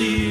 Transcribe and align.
ولا 0.00 0.29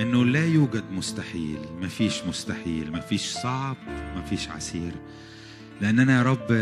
إنه 0.00 0.24
لا 0.24 0.46
يوجد 0.46 0.84
مستحيل 0.92 1.58
مفيش 1.80 2.22
مستحيل 2.24 2.92
مفيش 2.92 3.26
صعب 3.26 3.76
مفيش 4.16 4.48
عسير. 4.48 4.92
لأننا 5.80 6.18
يا 6.18 6.22
رب 6.22 6.52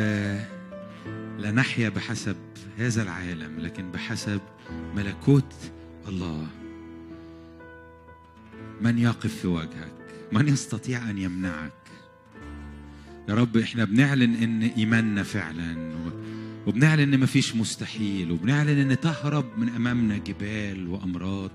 لا 1.38 1.50
نحيا 1.50 1.88
بحسب 1.88 2.36
هذا 2.78 3.02
العالم 3.02 3.60
لكن 3.60 3.90
بحسب 3.90 4.40
ملكوت 4.96 5.54
الله. 6.08 6.46
من 8.80 8.98
يقف 8.98 9.34
في 9.34 9.46
وجهك؟ 9.46 9.92
من 10.32 10.48
يستطيع 10.48 11.10
أن 11.10 11.18
يمنعك؟ 11.18 11.72
يا 13.28 13.34
رب 13.34 13.56
إحنا 13.56 13.84
بنعلن 13.84 14.34
إن 14.34 14.62
إيماننا 14.62 15.22
فعلا 15.22 15.92
وبنعلن 16.66 17.14
إن 17.14 17.20
مفيش 17.20 17.56
مستحيل 17.56 18.32
وبنعلن 18.32 18.90
إن 18.90 19.00
تهرب 19.00 19.58
من 19.58 19.68
أمامنا 19.68 20.18
جبال 20.18 20.88
وأمراض. 20.88 21.50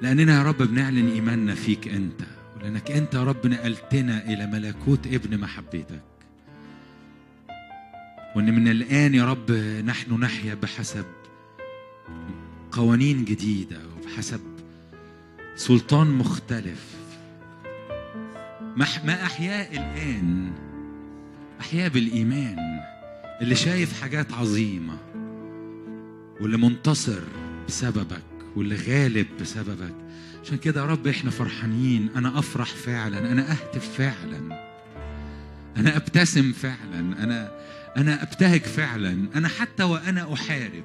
لأننا 0.00 0.38
يا 0.38 0.42
رب 0.42 0.62
بنعلن 0.62 1.08
إيماننا 1.08 1.54
فيك 1.54 1.88
أنت 1.88 2.20
ولأنك 2.56 2.90
أنت 2.90 3.14
يا 3.14 3.24
رب 3.24 3.46
نقلتنا 3.46 4.24
إلى 4.24 4.46
ملكوت 4.46 5.06
ابن 5.06 5.38
محبتك. 5.38 6.02
وإن 8.36 8.54
من 8.54 8.68
الآن 8.68 9.14
يا 9.14 9.24
رب 9.24 9.50
نحن 9.86 10.20
نحيا 10.20 10.54
بحسب 10.54 11.04
قوانين 12.72 13.24
جديدة 13.24 13.78
وبحسب 13.96 14.40
سلطان 15.56 16.06
مختلف. 16.06 16.96
ما 18.76 19.24
أحياء 19.24 19.72
الآن؟ 19.72 20.52
أحياء 21.60 21.88
بالإيمان. 21.88 22.80
اللي 23.40 23.54
شايف 23.54 24.00
حاجات 24.02 24.32
عظيمة 24.32 24.96
واللي 26.40 26.56
منتصر 26.56 27.20
بسببك. 27.68 28.31
واللي 28.56 28.76
غالب 28.76 29.26
بسببك. 29.40 29.94
عشان 30.44 30.58
كده 30.58 30.80
يا 30.80 30.86
رب 30.86 31.06
إحنا 31.06 31.30
فرحانين. 31.30 32.10
أنا 32.16 32.38
أفرح 32.38 32.68
فعلا. 32.68 33.32
أنا 33.32 33.50
أهتف 33.52 33.88
فعلا. 33.98 34.68
أنا 35.76 35.96
أبتسم 35.96 36.52
فعلا. 36.52 36.98
أنا 36.98 37.50
أنا 37.96 38.22
أبتهج 38.22 38.60
فعلا. 38.60 39.26
أنا 39.34 39.48
حتى 39.48 39.82
وأنا 39.82 40.32
أحارب. 40.32 40.84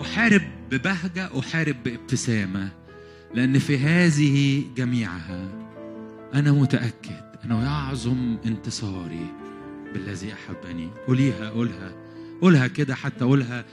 أحارب 0.00 0.42
ببهجة 0.70 1.38
أحارب 1.38 1.76
بابتسامة. 1.84 2.68
لأن 3.34 3.58
في 3.58 3.78
هذه 3.78 4.64
جميعها 4.76 5.48
أنا 6.34 6.52
متأكد 6.52 7.24
أنه 7.44 7.64
يعظم 7.64 8.36
انتصاري 8.46 9.26
بالذي 9.94 10.32
أحبني. 10.32 10.90
قوليها 11.06 11.50
قولها. 11.50 11.92
قولها 12.40 12.66
كده 12.66 12.94
حتى 12.94 13.24
قولها. 13.24 13.64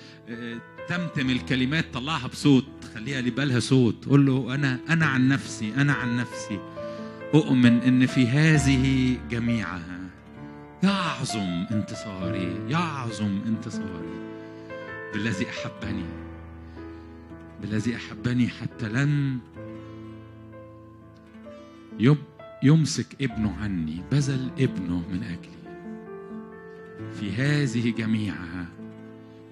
تمتم 0.88 1.30
الكلمات 1.30 1.94
طلعها 1.94 2.28
بصوت 2.28 2.66
خليها 2.94 3.22
لبالها 3.22 3.60
صوت. 3.60 4.06
قول 4.06 4.25
له 4.25 4.56
أنا 4.56 4.80
أنا 4.89 5.06
عن 5.06 5.28
نفسي 5.28 5.74
أنا 5.78 5.94
عن 5.94 6.18
نفسي. 6.18 6.60
أؤمن 7.34 7.81
إن 7.81 8.06
في 8.06 8.28
هذه 8.28 9.18
جميعها. 9.30 10.00
يعظم 10.84 11.66
انتصاري 11.72 12.57
يعظم 12.69 13.39
انتصاري. 13.48 14.18
بالذي 15.13 15.45
أحبني 15.50 16.06
بالذي 17.62 17.95
أحبني 17.95 18.48
حتى 18.48 18.90
لن 18.90 19.38
يمسك 22.63 23.22
ابنه 23.22 23.56
عني 23.62 24.04
بذل 24.12 24.50
ابنه 24.60 25.04
من 25.12 25.24
أجلي. 25.24 25.57
في 27.19 27.31
هذه 27.31 27.90
جميعها 27.90 28.66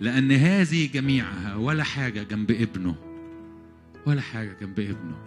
لأن 0.01 0.31
هذه 0.31 0.89
جميعها 0.93 1.55
ولا 1.55 1.83
حاجة 1.83 2.23
جنب 2.23 2.51
ابنه 2.51 2.95
ولا 4.05 4.21
حاجة 4.21 4.57
جنب 4.61 4.79
ابنه. 4.79 5.17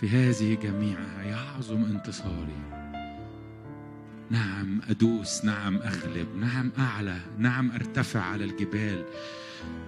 في 0.00 0.08
هذه 0.08 0.58
جميعها 0.62 1.22
يعظم 1.22 1.84
انتصاري. 1.84 2.60
نعم 4.30 4.80
أدوس 4.88 5.44
نعم 5.44 5.76
أغلب 5.76 6.26
نعم 6.40 6.72
أعلى 6.78 7.20
نعم 7.38 7.70
أرتفع 7.70 8.20
على 8.20 8.44
الجبال. 8.44 9.04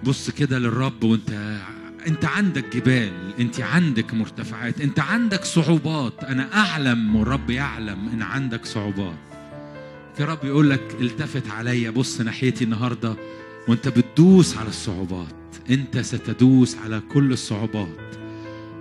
بص 0.03 0.29
كده 0.29 0.59
للرب 0.59 1.03
وانت 1.03 1.59
انت 2.07 2.25
عندك 2.25 2.75
جبال 2.75 3.33
انت 3.39 3.61
عندك 3.61 4.13
مرتفعات 4.13 4.81
انت 4.81 4.99
عندك 4.99 5.43
صعوبات. 5.43 6.23
أنا 6.23 6.53
أعلم 6.53 7.15
والرب 7.15 7.49
يعلم 7.49 8.09
إن 8.13 8.21
عندك 8.21 8.65
صعوبات. 8.65 9.17
في 10.17 10.23
رب 10.23 10.45
يقول 10.45 10.69
لك 10.69 10.95
التفت 11.01 11.49
عليا 11.49 11.89
بص 11.89 12.21
ناحيتي 12.21 12.63
النهارده. 12.63 13.15
وانت 13.67 13.87
بتدوس 13.87 14.57
على 14.57 14.69
الصعوبات. 14.69 15.35
انت 15.69 15.97
ستدوس 15.97 16.77
على 16.77 17.01
كل 17.13 17.31
الصعوبات. 17.31 18.15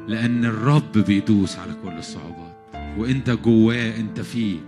لأن 0.08 0.44
الرب 0.44 0.92
بيدوس 0.92 1.56
على 1.56 1.74
كل 1.84 1.98
الصعوبات. 1.98 2.56
وانت 2.98 3.30
جواه 3.30 3.96
انت 3.96 4.20
فيه. 4.20 4.60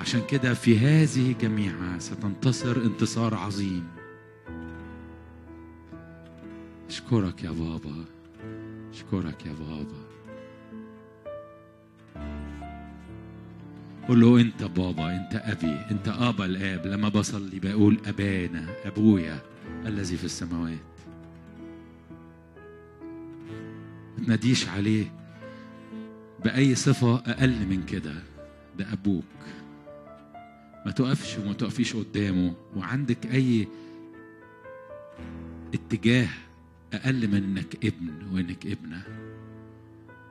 عشان 0.00 0.20
كده 0.28 0.54
في 0.54 0.78
هذه 0.78 1.34
جميعها 1.40 1.98
ستنتصر 1.98 2.76
انتصار 2.76 3.34
عظيم. 3.34 3.84
أشكرك 6.88 7.44
يا 7.44 7.50
بابا. 7.50 8.04
أشكرك 8.92 9.46
يا 9.46 9.52
بابا. 9.52 10.01
قول 14.08 14.20
له 14.20 14.40
أنت 14.40 14.64
بابا 14.64 15.16
أنت 15.16 15.34
أبي 15.34 15.80
أنت 15.90 16.08
ابا 16.08 16.44
الآب. 16.44 16.86
لما 16.86 17.08
بصلي 17.08 17.58
بقول 17.60 17.98
أبانا 18.06 18.66
أبويا 18.84 19.38
الذي 19.86 20.16
في 20.16 20.24
السماوات. 20.24 20.78
ما 24.18 24.24
تناديش 24.26 24.68
عليه 24.68 25.12
بأي 26.44 26.74
صفة 26.74 27.16
أقل 27.16 27.66
من 27.66 27.82
كده 27.86 28.14
ده 28.78 28.92
أبوك. 28.92 29.24
ما 30.86 30.92
تقفش 30.92 31.38
وما 31.38 31.52
تقفيش 31.52 31.96
قدامه. 31.96 32.54
وعندك 32.76 33.26
أي 33.26 33.68
اتجاه 35.74 36.28
أقل 36.92 37.28
من 37.28 37.34
إنك 37.34 37.84
ابن 37.86 38.10
وإنك 38.32 38.66
ابنة. 38.66 39.02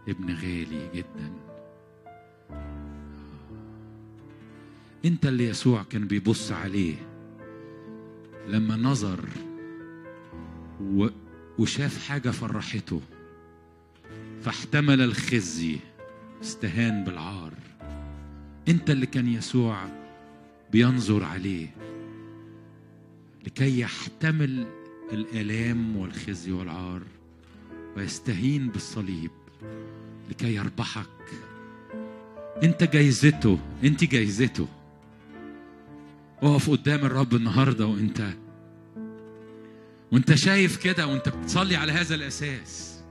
ابن 0.07 0.33
غالي 0.35 0.89
جدا. 0.95 1.50
انت 5.05 5.25
اللي 5.25 5.47
يسوع 5.47 5.83
كان 5.83 6.07
بيبص 6.07 6.51
عليه. 6.51 6.95
لما 8.47 8.75
نظر 8.75 9.25
و... 10.81 11.07
وشاف 11.59 12.07
حاجة 12.07 12.29
فرحته 12.29 13.01
فاحتمل 14.41 15.01
الخزي 15.01 15.79
استهان 16.41 17.03
بالعار. 17.03 17.53
انت 18.67 18.89
اللي 18.89 19.05
كان 19.05 19.27
يسوع 19.27 19.85
بينظر 20.71 21.23
عليه. 21.23 21.67
لكي 23.45 23.79
يحتمل 23.79 24.65
الآلام 25.13 25.97
والخزي 25.97 26.51
والعار 26.51 27.01
ويستهين 27.97 28.69
بالصليب. 28.69 29.31
لكي 30.29 30.55
يربحك. 30.55 31.07
انت 32.63 32.83
جايزته 32.83 33.59
انت 33.83 34.03
جايزته. 34.03 34.67
اقف 36.41 36.69
قدام 36.69 36.99
الرب 36.99 37.35
النهارده 37.35 37.85
وانت 37.85 38.33
وانت 40.11 40.33
شايف 40.33 40.77
كده 40.77 41.07
وانت 41.07 41.29
بتصلي 41.29 41.75
على 41.75 41.91
هذا 41.91 42.15
الأساس 42.15 43.01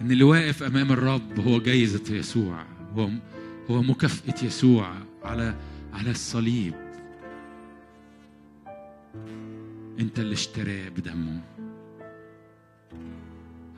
إن 0.00 0.10
اللي 0.10 0.24
واقف 0.24 0.62
أمام 0.62 0.92
الرب 0.92 1.40
هو 1.40 1.60
جايزة 1.60 2.14
يسوع 2.16 2.66
هو 2.96 3.10
هو 3.70 3.82
مكافأة 3.82 4.46
يسوع 4.46 4.94
على 5.24 5.54
على 5.92 6.10
الصليب. 6.10 6.74
انت 10.00 10.18
اللي 10.18 10.32
اشتراه 10.32 10.88
بدمه. 10.88 11.40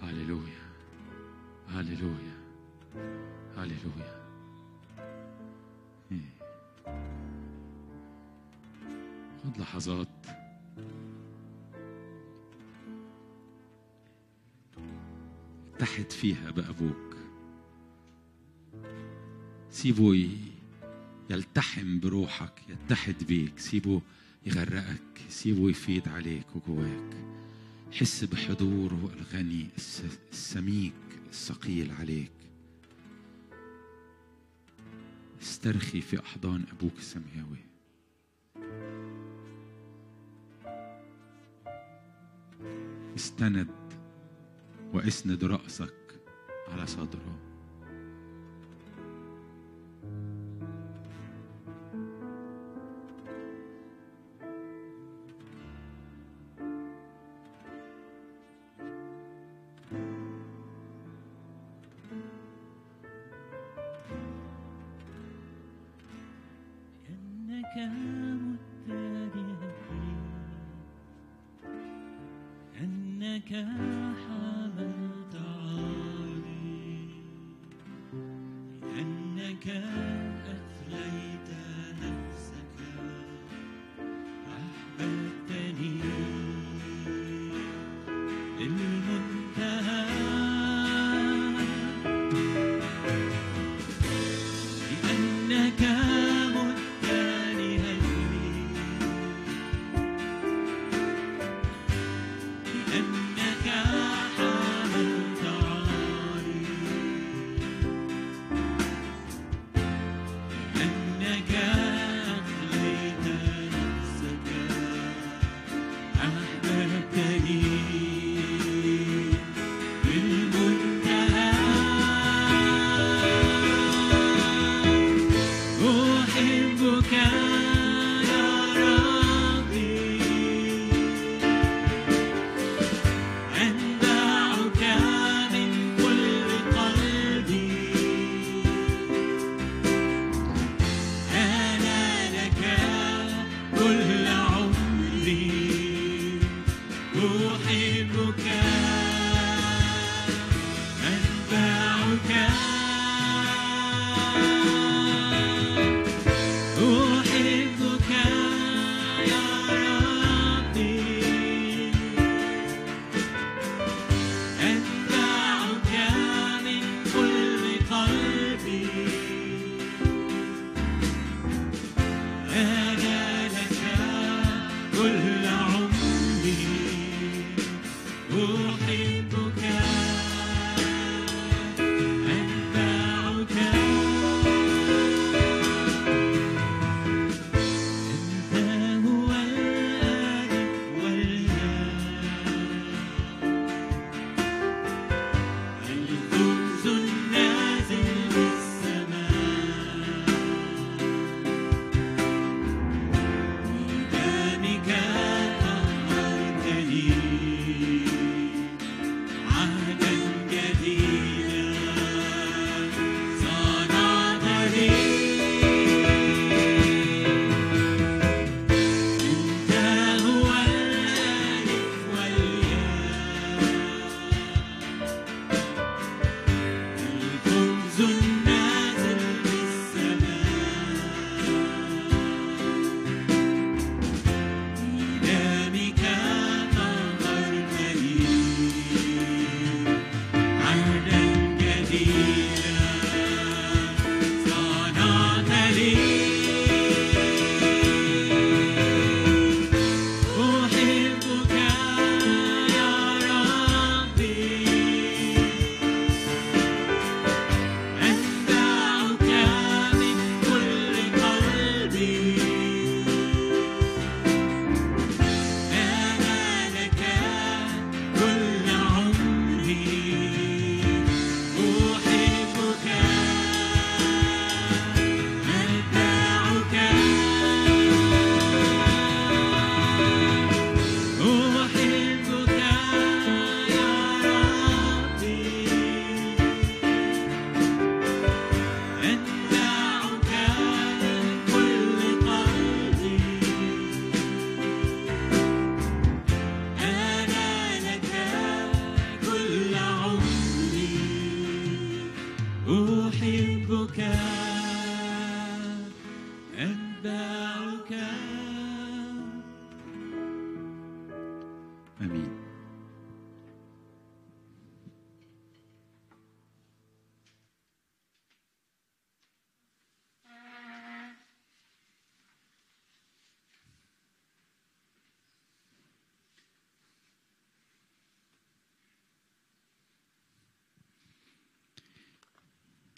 هللويا. 0.03 0.63
هللويا. 1.69 2.37
هللويا. 3.57 4.22
خد 9.45 9.59
لحظات. 9.59 10.09
اتحد 15.75 16.11
فيها 16.11 16.51
بأبوك 16.51 17.17
سيبه 19.71 20.31
يلتحم 21.31 22.01
بروحك 22.01 22.53
يتحد 22.69 23.25
بيك. 23.29 23.59
سيبه 23.59 24.03
يغرقك 24.47 25.21
سيبه 25.29 25.71
يفيد 25.71 26.09
عليك 26.09 26.47
وجواك. 26.57 27.13
حس 27.93 28.25
بحضوره 28.25 29.11
الغني 29.15 29.67
الس- 29.77 30.19
السميك 30.33 30.93
الثقيل 31.29 31.91
عليك. 31.91 32.33
استرخي 35.43 36.01
في 36.01 36.21
أحضان 36.21 36.65
أبوك 36.73 36.99
السماوي. 36.99 37.72
استند 43.17 43.69
واسند 44.95 45.45
رأسك 45.45 45.95
على 46.69 46.87
صدره. 46.87 47.52
أنك 73.22 73.54
حملت 74.24 75.01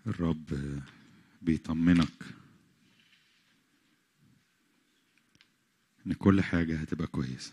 الرب 0.06 0.80
بيطمنك 1.42 2.24
إن 6.06 6.12
كل 6.12 6.42
حاجة 6.42 6.76
هتبقى 6.76 7.06
كويسة. 7.06 7.52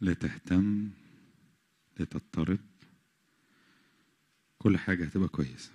لا 0.00 0.14
تهتم 0.14 0.90
لا 1.98 2.04
تضطرب 2.04 2.58
كل 4.58 4.78
حاجة 4.78 5.04
هتبقى 5.04 5.28
كويسة. 5.28 5.70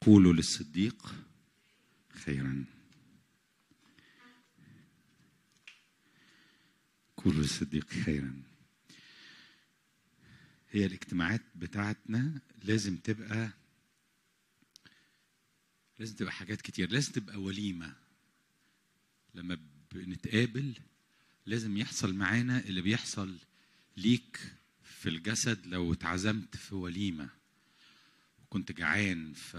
قولوا 0.00 0.32
للصديق 0.32 1.14
خيرا. 2.10 2.79
قولوا 7.24 7.40
للصديق 7.42 7.88
خيرا. 7.90 8.42
هي 10.70 10.86
الاجتماعات 10.86 11.42
بتاعتنا 11.54 12.40
لازم 12.62 12.96
تبقى 12.96 13.50
لازم 15.98 16.16
تبقى 16.16 16.32
حاجات 16.32 16.60
كتير 16.60 16.90
لازم 16.90 17.12
تبقى 17.12 17.36
وليمة. 17.36 17.96
لما 19.34 19.58
بنتقابل 19.92 20.74
لازم 21.46 21.76
يحصل 21.76 22.14
معانا 22.14 22.60
اللي 22.60 22.82
بيحصل 22.82 23.38
ليك 23.96 24.40
في 24.82 25.08
الجسد 25.08 25.66
لو 25.66 25.92
اتعزمت 25.92 26.56
في 26.56 26.74
وليمة. 26.74 27.28
وكنت 28.42 28.72
جعان 28.72 29.32
ف 29.32 29.56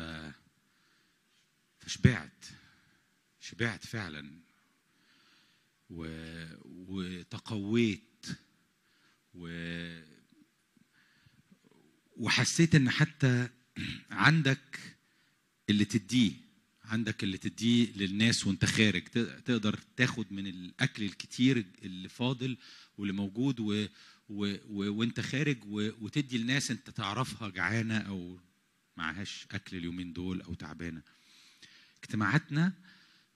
فشبعت 1.80 2.46
شبعت 3.40 3.86
فعلا. 3.86 4.40
و... 5.92 6.06
وتقويت 6.66 8.26
و... 9.34 9.48
وحسيت 12.18 12.76
إن 12.76 12.90
حتى 12.90 13.50
عندك 14.12 14.80
اللي 15.70 15.86
تديه 15.86 16.32
عندك 16.84 17.24
اللي 17.24 17.38
تديه 17.38 17.92
للناس 17.96 18.48
وأنت 18.48 18.66
خارج 18.66 19.04
تقدر 19.46 19.80
تاخد 19.98 20.34
من 20.34 20.48
الأكل 20.48 21.04
الكتير 21.04 21.66
اللي 21.84 22.10
فاضل 22.10 22.58
واللي 22.98 23.14
موجود 23.14 23.60
و 23.60 23.86
و 24.30 24.56
و 24.70 24.94
وأنت 24.94 25.20
خارج 25.20 25.58
و 25.66 25.90
وتدي 26.02 26.36
الناس 26.38 26.72
أنت 26.72 26.90
تعرفها 26.90 27.50
جعانة 27.50 27.98
أو 27.98 28.40
معهاش 28.98 29.48
أكل 29.52 29.78
اليومين 29.78 30.14
دول 30.14 30.42
أو 30.42 30.54
تعبانة. 30.54 31.02
اجتماعاتنا 32.04 32.74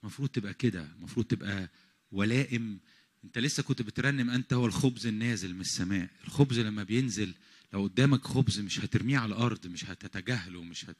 المفروض 0.04 0.30
تبقى 0.30 0.54
كده 0.54 0.92
المفروض 0.98 1.26
تبقى 1.26 1.70
ولائم. 2.12 2.80
انت 3.24 3.38
لسه 3.38 3.64
كنت 3.64 3.82
بترنم 3.82 4.30
انت 4.30 4.54
هو 4.54 4.66
الخبز 4.66 5.08
النازل 5.08 5.54
من 5.54 5.62
السماء. 5.62 6.10
الخبز 6.24 6.60
لما 6.60 6.84
بينزل 6.84 7.34
لو 7.74 7.84
قدامك 7.84 8.28
خبز 8.28 8.60
مش 8.60 8.80
هترميه 8.80 9.18
على 9.18 9.36
الأرض 9.36 9.68
مش 9.68 9.86
هتتجاهله 9.86 10.64
مش 10.64 10.86
هت... 10.86 10.98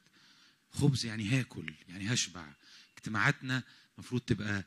خبز 0.70 1.06
يعني 1.06 1.28
هاكل 1.28 1.72
يعني 1.88 2.12
هشبع. 2.12 2.52
اجتماعاتنا 2.96 3.62
المفروض 3.94 4.20
تبقى 4.20 4.64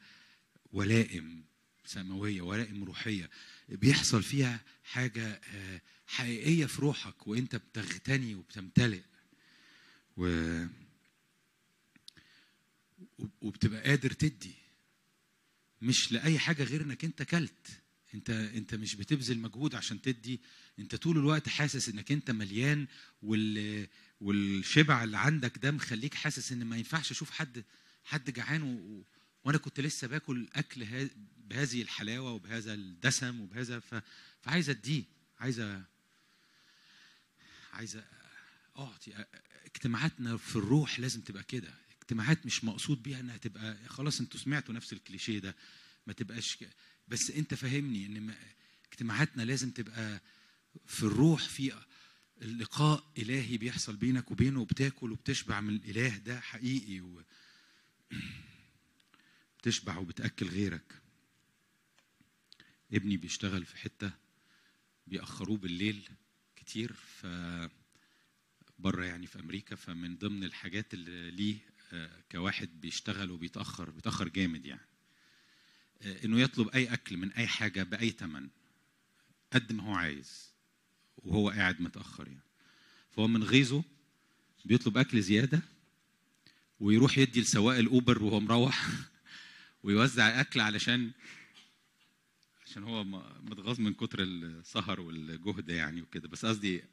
ولائم 0.74 1.44
سماوية 1.86 2.42
ولائم 2.42 2.84
روحية. 2.84 3.30
بيحصل 3.70 4.24
فيها 4.24 4.60
حاجة 4.84 5.28
آه، 5.28 5.82
حقيقية 6.08 6.66
في 6.66 6.82
روحك 6.82 7.28
وانت 7.28 7.56
بتغتني 7.56 8.36
وبتمتلئ. 8.36 9.02
و 10.18 10.66
وبتبقى 13.42 13.82
قادر 13.82 14.12
تدي. 14.12 14.54
مش 15.82 16.12
لأي 16.12 16.40
حاجة 16.40 16.64
غير 16.64 16.82
إنك 16.82 17.06
أنت 17.06 17.24
كلت. 17.24 17.68
أنت 18.14 18.30
أنت 18.30 18.76
مش 18.76 18.96
بتبذل 18.96 19.40
مجهود 19.40 19.76
عشان 19.76 20.02
تدي. 20.02 20.42
أنت 20.80 20.96
طول 20.96 21.18
الوقت 21.18 21.50
حاسس 21.50 21.90
إنك 21.90 22.12
أنت 22.12 22.32
مليان 22.32 22.88
وال 23.24 23.88
والشبع 24.22 25.04
اللي 25.04 25.18
عندك 25.18 25.58
ده 25.58 25.72
مخليك 25.72 26.14
حاسس 26.14 26.52
إن 26.52 26.64
ما 26.66 26.78
ينفعش 26.78 27.12
أشوف 27.12 27.32
حد 27.32 27.64
حد 28.04 28.34
جعان 28.34 28.62
و... 28.64 29.04
وأنا 29.44 29.58
كنت 29.58 29.80
لسه 29.80 30.08
باكل 30.08 30.48
أكل 30.54 30.84
ها... 30.84 31.10
بهذه 31.48 31.82
الحلاوة 31.82 32.32
وبهذا 32.32 32.74
الدسم 32.74 33.42
وبهذا 33.42 33.80
ف... 33.80 33.96
فعايز 34.42 34.70
أديه. 34.70 35.04
عايزه 35.40 35.84
عايزه 37.74 38.04
أعطي 38.78 39.26
اجتماعاتنا 39.66 40.38
في 40.38 40.56
الروح 40.56 41.00
لازم 41.00 41.22
تبقى 41.22 41.44
كده. 41.44 41.74
اجتماعات 42.10 42.46
مش 42.46 42.64
مقصود 42.64 43.04
بيها 43.04 43.20
انها 43.20 43.38
تبقى 43.38 43.78
خلاص 43.88 44.20
أنتوا 44.20 44.40
سمعتوا 44.40 44.74
نفس 44.74 44.94
الكليشيه 44.94 45.40
ده 45.40 45.56
ما 46.08 46.14
تبقاش 46.14 46.56
ك... 46.56 46.70
بس 47.08 47.32
انت 47.32 47.54
فاهمني 47.54 48.06
ان 48.06 48.22
ما... 48.22 48.36
اجتماعاتنا 48.92 49.44
لازم 49.44 49.72
تبقى 49.72 50.22
في 50.86 51.04
الروح 51.04 51.42
في 51.50 51.74
اللقاء 52.42 53.12
إلهي 53.18 53.58
بيحصل 53.58 53.96
بينك 53.96 54.32
وبينه 54.32 54.60
وبتاكل 54.62 55.12
وبتشبع 55.12 55.62
من 55.62 55.76
الإله 55.76 56.18
ده 56.18 56.40
حقيقي 56.40 57.02
و... 57.02 57.24
بتشبع 59.60 59.98
وبتأكل 59.98 60.48
غيرك. 60.48 61.02
ابني 62.94 63.18
بيشتغل 63.18 63.66
في 63.66 63.78
حتة 63.78 64.12
بيأخروه 65.08 65.58
بالليل 65.58 66.10
كتير 66.56 66.94
ف 66.94 67.26
بره 68.80 69.06
يعني 69.06 69.28
في 69.28 69.40
أمريكا 69.40 69.76
فمن 69.76 70.18
ضمن 70.18 70.44
الحاجات 70.44 70.94
اللي 70.94 71.32
ليه 71.32 71.58
كواحد 72.32 72.82
بيشتغل 72.82 73.32
وبيتأخر 73.32 73.90
بيتأخر 73.90 74.28
جامد 74.28 74.66
يعني. 74.66 74.82
آه، 76.02 76.26
إنه 76.26 76.40
يطلب 76.40 76.68
أي 76.68 76.94
أكل 76.94 77.18
من 77.18 77.32
أي 77.32 77.48
حاجة 77.48 77.84
بأي 77.84 78.10
ثمن 78.10 78.50
قد 79.54 79.74
ما 79.74 79.84
هو 79.84 79.94
عايز 79.94 80.50
وهو 81.18 81.50
قاعد 81.50 81.82
متأخر 81.82 82.28
يعني. 82.28 82.44
فهو 83.12 83.28
من 83.28 83.44
غيظه 83.44 83.84
بيطلب 84.66 84.98
أكل 84.98 85.22
زيادة 85.22 85.62
ويروح 86.80 87.18
يدي 87.18 87.42
لسواق 87.42 87.78
الأوبر 87.78 88.24
وهو 88.24 88.40
مروح 88.40 88.88
ويوزع 89.84 90.42
أكل 90.42 90.60
علشان 90.60 91.12
عشان 92.66 92.84
هو 92.84 93.04
متغاظ 93.44 93.80
من 93.80 93.94
كتر 93.94 94.24
السهر 94.24 95.02
والجهد 95.02 95.70
يعني 95.70 96.02
وكده. 96.02 96.28
بس 96.28 96.46
قصدي 96.46 96.84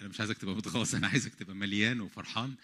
أنا 0.00 0.08
مش 0.08 0.20
عايزك 0.20 0.38
تبقى 0.38 0.54
متغاظ 0.54 0.94
أنا 0.94 1.06
عايزك 1.06 1.34
تبقى 1.34 1.54
مليان 1.54 2.00
وفرحان. 2.00 2.54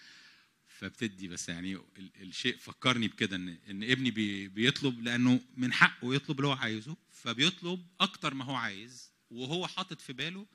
فبتدي 0.83 1.27
بس 1.27 1.49
يعني 1.49 1.73
ال- 1.73 2.11
الشيء 2.21 2.57
فكرني 2.57 3.07
بكده 3.07 3.35
ان 3.35 3.49
إن 3.49 3.83
ابني 3.83 4.11
بي 4.11 4.47
بيطلب 4.47 5.01
لأنه 5.03 5.41
من 5.57 5.73
حقه 5.73 6.15
يطلب 6.15 6.37
اللي 6.37 6.47
هو 6.47 6.51
عايزه 6.53 6.97
فبيطلب 7.11 7.87
أكتر 7.99 8.33
ما 8.33 8.45
هو 8.45 8.55
عايز 8.55 9.11
وهو 9.31 9.67
حاطط 9.67 10.01
في 10.01 10.13
باله 10.13 10.45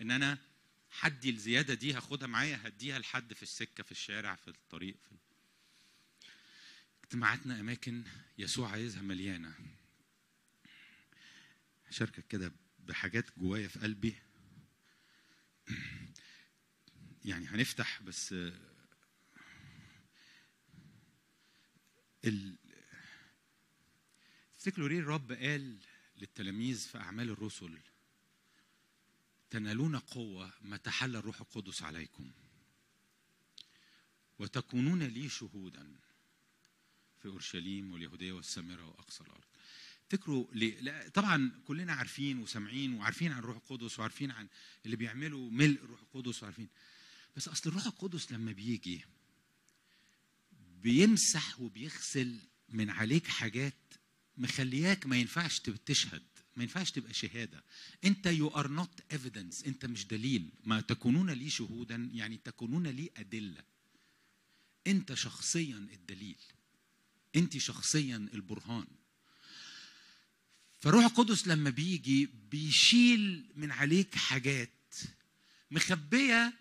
إن 0.00 0.10
أنا 0.10 0.38
حدي 0.90 1.30
الزيادة 1.30 1.74
دي 1.74 1.92
هاخدها 1.92 2.28
معايا 2.28 2.60
هديها 2.64 2.98
لحد 2.98 3.32
في 3.32 3.42
السكة 3.42 3.82
في 3.82 3.92
الشارع 3.92 4.34
في 4.34 4.48
الطريق 4.48 4.96
في 5.08 5.14
اجتماعاتنا 7.04 7.60
أماكن 7.60 8.02
يسوع 8.38 8.70
عايزها 8.70 9.02
مليانة. 9.02 9.54
هشاركك 11.88 12.26
كده 12.28 12.52
بحاجات 12.78 13.24
جوايا 13.38 13.68
في 13.68 13.78
قلبي. 13.78 14.14
يعني 17.24 17.46
هنفتح 17.46 18.02
بس 18.02 18.34
ال... 22.26 22.56
تفتكروا 24.58 24.88
ليه 24.88 24.98
الرب 24.98 25.32
قال 25.32 25.78
للتلاميذ 26.16 26.78
في 26.88 26.98
أعمال 26.98 27.30
الرسل 27.30 27.78
تنالون 29.50 29.96
قوة 29.96 30.52
ما 30.62 30.76
تحل 30.76 31.16
الروح 31.16 31.40
القدس 31.40 31.82
عليكم 31.82 32.30
وتكونون 34.38 35.02
لي 35.02 35.28
شهودا 35.28 35.96
في 37.22 37.28
أورشليم 37.28 37.92
واليهودية 37.92 38.32
والسامرة 38.32 38.88
وأقصى 38.88 39.24
الأرض 39.24 39.44
تفتكروا 40.08 40.46
ليه؟ 40.52 40.80
لا 40.80 41.08
طبعا 41.08 41.60
كلنا 41.66 41.92
عارفين 41.92 42.38
وسامعين 42.38 42.94
وعارفين 42.94 43.32
عن 43.32 43.38
الروح 43.38 43.56
القدس 43.56 43.98
وعارفين 43.98 44.30
عن 44.30 44.48
اللي 44.84 44.96
بيعملوا 44.96 45.50
ملء 45.50 45.80
الروح 45.84 46.00
القدس 46.00 46.42
وعارفين 46.42 46.68
بس 47.36 47.48
أصل 47.48 47.70
الروح 47.70 47.86
القدس 47.86 48.32
لما 48.32 48.52
بيجي 48.52 49.04
بيمسح 50.82 51.60
وبيغسل 51.60 52.38
من 52.68 52.90
عليك 52.90 53.26
حاجات 53.26 53.74
مخلياك 54.36 55.06
ما 55.06 55.16
ينفعش 55.16 55.58
تشهد 55.58 56.22
ما 56.56 56.62
ينفعش 56.62 56.90
تبقى 56.90 57.14
شهادة. 57.14 57.64
انت 58.04 58.26
you 58.26 58.48
are 58.48 58.68
not 58.68 59.00
evidence 59.12 59.64
انت 59.64 59.86
مش 59.86 60.06
دليل. 60.06 60.52
ما 60.64 60.80
تكونون 60.80 61.30
لي 61.30 61.50
شهودا 61.50 62.10
يعني 62.12 62.36
تكونون 62.36 62.86
لي 62.86 63.10
أدلة. 63.16 63.62
انت 64.86 65.14
شخصيا 65.14 65.76
الدليل. 65.76 66.38
انت 67.36 67.58
شخصيا 67.58 68.16
البرهان. 68.34 68.86
فالروح 70.80 71.04
القدس 71.04 71.48
لما 71.48 71.70
بيجي 71.70 72.26
بيشيل 72.50 73.52
من 73.56 73.72
عليك 73.72 74.14
حاجات 74.14 74.94
مخبية 75.70 76.54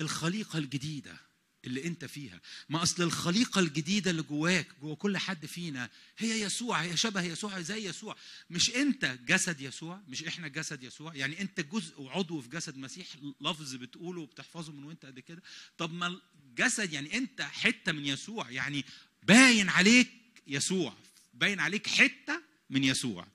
الخليقة 0.00 0.58
الجديدة. 0.58 1.20
اللي 1.64 1.84
انت 1.84 2.04
فيها. 2.04 2.40
ما 2.68 2.82
اصل 2.82 3.02
الخليقة 3.02 3.58
الجديدة 3.58 4.10
اللي 4.10 4.22
جواك 4.22 4.66
جوا 4.80 4.94
كل 4.94 5.18
حد 5.18 5.46
فينا 5.46 5.90
هي 6.18 6.40
يسوع 6.40 6.82
هي 6.82 6.96
شبه 6.96 7.22
يسوع 7.22 7.60
زي 7.60 7.88
يسوع. 7.88 8.16
مش 8.50 8.70
انت 8.70 9.18
جسد 9.26 9.60
يسوع 9.60 10.00
مش 10.08 10.24
إحنا 10.24 10.48
جسد 10.48 10.82
يسوع. 10.82 11.14
يعني 11.14 11.40
انت 11.40 11.60
جزء 11.60 12.00
وعضو 12.00 12.40
في 12.40 12.48
جسد 12.48 12.76
مسيح 12.76 13.06
لفظ 13.40 13.74
بتقوله 13.74 14.20
وبتحفظه 14.20 14.72
من 14.72 14.84
وانت 14.84 15.06
قد 15.06 15.20
كده. 15.20 15.42
طب 15.78 15.92
ما 15.92 16.20
الجسد 16.44 16.92
يعني 16.92 17.18
انت 17.18 17.42
حتة 17.42 17.92
من 17.92 18.06
يسوع 18.06 18.50
يعني 18.50 18.84
باين 19.22 19.68
عليك 19.68 20.12
يسوع 20.46 20.96
باين 21.34 21.60
عليك 21.60 21.86
حتة 21.86 22.42
من 22.70 22.84
يسوع. 22.84 23.26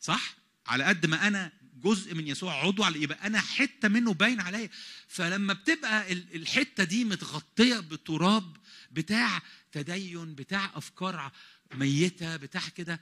صح؟ 0.00 0.36
على 0.66 0.84
قد 0.84 1.06
ما 1.06 1.26
أنا 1.26 1.52
جزء 1.80 2.14
من 2.14 2.28
يسوع 2.28 2.64
عضو 2.66 2.82
على 2.84 3.02
يبقى 3.02 3.26
أنا 3.26 3.40
حتة 3.40 3.88
منه 3.88 4.14
باين 4.14 4.40
عليا. 4.40 4.68
فلما 5.08 5.52
بتبقى 5.52 6.12
ال- 6.12 6.34
الحتة 6.34 6.84
دي 6.84 7.04
متغطية 7.04 7.78
بتراب 7.80 8.56
بتاع 8.92 9.42
تدين 9.72 10.34
بتاع 10.34 10.70
أفكار 10.74 11.32
ميتة 11.74 12.36
بتاع 12.36 12.68
كده 12.76 13.00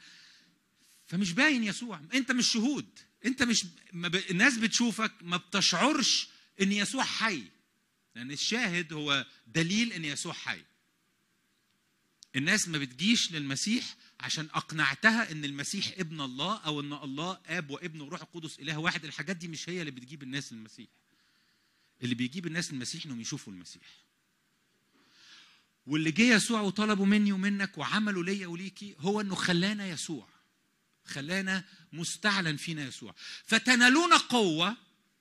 فمش 1.06 1.32
باين 1.32 1.64
يسوع. 1.64 2.00
أنت 2.14 2.32
مش 2.32 2.52
شهود. 2.52 2.86
أنت 3.26 3.42
مش 3.42 3.64
ب... 3.92 4.16
الناس 4.30 4.56
بتشوفك 4.58 5.12
ما 5.22 5.36
بتشعرش 5.36 6.28
إن 6.62 6.72
يسوع 6.72 7.04
حي. 7.04 7.42
لأن 8.14 8.30
الشاهد 8.30 8.92
هو 8.92 9.26
دليل 9.46 9.92
إن 9.92 10.04
يسوع 10.04 10.32
حي. 10.32 10.62
الناس 12.36 12.68
ما 12.68 12.78
بتجيش 12.78 13.32
للمسيح 13.32 13.96
عشان 14.20 14.48
أقنعتها 14.54 15.32
إن 15.32 15.44
المسيح 15.44 15.92
ابن 15.98 16.20
الله 16.20 16.56
أو 16.58 16.80
إن 16.80 16.92
الله 16.92 17.38
آب 17.46 17.70
وابن 17.70 18.00
وروح 18.00 18.20
القدس 18.20 18.58
إله 18.58 18.78
واحد. 18.78 19.04
الحاجات 19.04 19.36
دي 19.36 19.48
مش 19.48 19.68
هي 19.68 19.80
اللي 19.80 19.90
بتجيب 19.90 20.22
الناس 20.22 20.52
للمسيح. 20.52 20.86
اللي 22.02 22.14
بيجيب 22.14 22.46
الناس 22.46 22.72
للمسيح 22.72 23.04
إنهم 23.06 23.20
يشوفوا 23.20 23.52
المسيح. 23.52 23.82
واللي 25.86 26.10
جه 26.10 26.22
يسوع 26.34 26.60
وطلبوا 26.60 27.06
مني 27.06 27.32
ومنك 27.32 27.78
وعملوا 27.78 28.22
ليا 28.24 28.46
وليكي 28.46 28.94
هو 28.98 29.20
إنه 29.20 29.34
خلانا 29.34 29.88
يسوع. 29.88 30.28
خلانا 31.04 31.64
مستعلن 31.92 32.56
فينا 32.56 32.84
يسوع. 32.84 33.14
فتنالون 33.44 34.14
قوة 34.14 34.76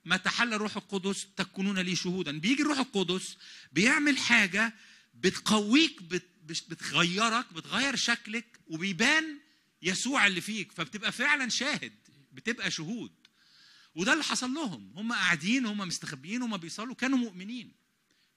ما 0.06 0.18
تحل 0.18 0.54
الروح 0.54 0.78
القدس 0.78 1.28
تكونون 1.38 1.80
لي 1.80 1.96
شهودا. 1.96 2.40
بيجي 2.40 2.62
الروح 2.62 2.80
القدس 2.80 3.38
بيعمل 3.72 4.18
حاجة 4.18 4.74
بتقويك 5.14 6.02
بت 6.02 6.14
بت- 6.14 6.37
بتغيرك 6.52 7.54
بتغير 7.54 7.96
شكلك 7.96 8.60
وبيبان 8.68 9.40
يسوع 9.82 10.28
اللي 10.28 10.42
فيك 10.42 10.72
فبتبقى 10.72 11.12
فعلا 11.12 11.50
شاهد 11.50 11.94
بتبقى 12.32 12.72
شهود. 12.72 13.12
وده 13.96 14.14
اللي 14.14 14.24
حصل 14.24 14.54
لهم. 14.54 14.94
هم 14.96 15.14
قاعدين 15.14 15.66
هم 15.66 15.78
مستخبيين 15.78 16.42
هم 16.42 16.58
بيصلوا 16.58 16.96
كانوا 16.96 17.18
مؤمنين. 17.18 17.74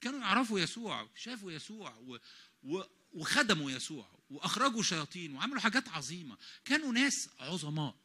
كانوا 0.01 0.19
يعرفوا 0.19 0.59
يسوع 0.59 1.09
شافوا 1.15 1.51
يسوع 1.51 1.95
و... 1.95 2.17
و... 2.63 2.83
وخدموا 3.13 3.71
يسوع 3.71 4.19
وأخرجوا 4.29 4.83
شياطين 4.83 5.33
وعملوا 5.33 5.59
حاجات 5.61 5.89
عظيمة. 5.89 6.37
كانوا 6.65 6.93
ناس 6.93 7.29
عظماء. 7.39 7.95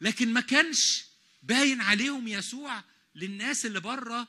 لكن 0.00 0.32
ما 0.32 0.40
كانش 0.40 1.04
باين 1.42 1.80
عليهم 1.80 2.28
يسوع 2.28 2.84
للناس 3.14 3.66
اللي 3.66 3.80
بره 3.80 4.28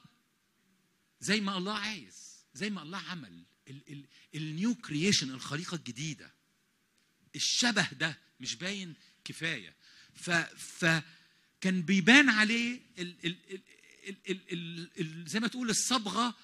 زي 1.19 1.41
ما 1.41 1.57
الله 1.57 1.73
عايز 1.73 2.45
زي 2.53 2.69
ما 2.69 2.81
الله 2.81 2.97
عمل. 2.97 3.43
ال 4.35 4.45
new 4.45 4.75
creation 4.75 5.29
الخليقة 5.29 5.75
الجديدة. 5.75 6.31
الشبه 7.35 7.87
ده 7.91 8.19
مش 8.39 8.55
باين 8.55 8.93
كفاية. 9.25 9.75
ف 10.13 10.29
ف 10.79 11.03
كان 11.61 11.81
بيبان 11.81 12.29
عليه 12.29 12.79
ال 12.99 13.15
ال 13.25 13.37
ال 13.51 13.61
ال 14.07 14.17
ال 14.29 14.41
ال 14.51 14.89
ال 14.99 15.27
زي 15.27 15.39
ما 15.39 15.47
تقول 15.47 15.69
الصبغة 15.69 16.35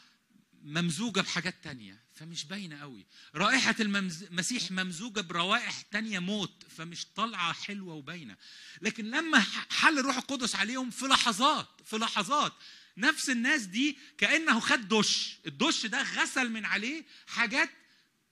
ممزوجة 0.63 1.21
بحاجات 1.21 1.55
تانية 1.63 2.01
فمش 2.13 2.45
باينة 2.45 2.79
قوي. 2.79 3.05
رائحة 3.35 3.75
المسيح 3.79 4.71
ممزوجة 4.71 5.21
بروائح 5.21 5.81
تانية 5.81 6.19
موت 6.19 6.63
فمش 6.69 7.05
طالعة 7.15 7.53
حلوة 7.53 7.93
وباينة. 7.93 8.37
لكن 8.81 9.05
لما 9.05 9.39
حل 9.69 9.99
الروح 9.99 10.17
القدس 10.17 10.55
عليهم 10.55 10.89
في 10.89 11.05
لحظات 11.05 11.67
في 11.85 11.97
لحظات 11.97 12.53
نفس 12.97 13.29
الناس 13.29 13.61
دي 13.61 13.97
كأنه 14.17 14.59
خد 14.59 14.87
دش. 14.87 15.37
الدش 15.47 15.85
ده 15.85 16.01
غسل 16.01 16.49
من 16.49 16.65
عليه 16.65 17.03
حاجات 17.27 17.69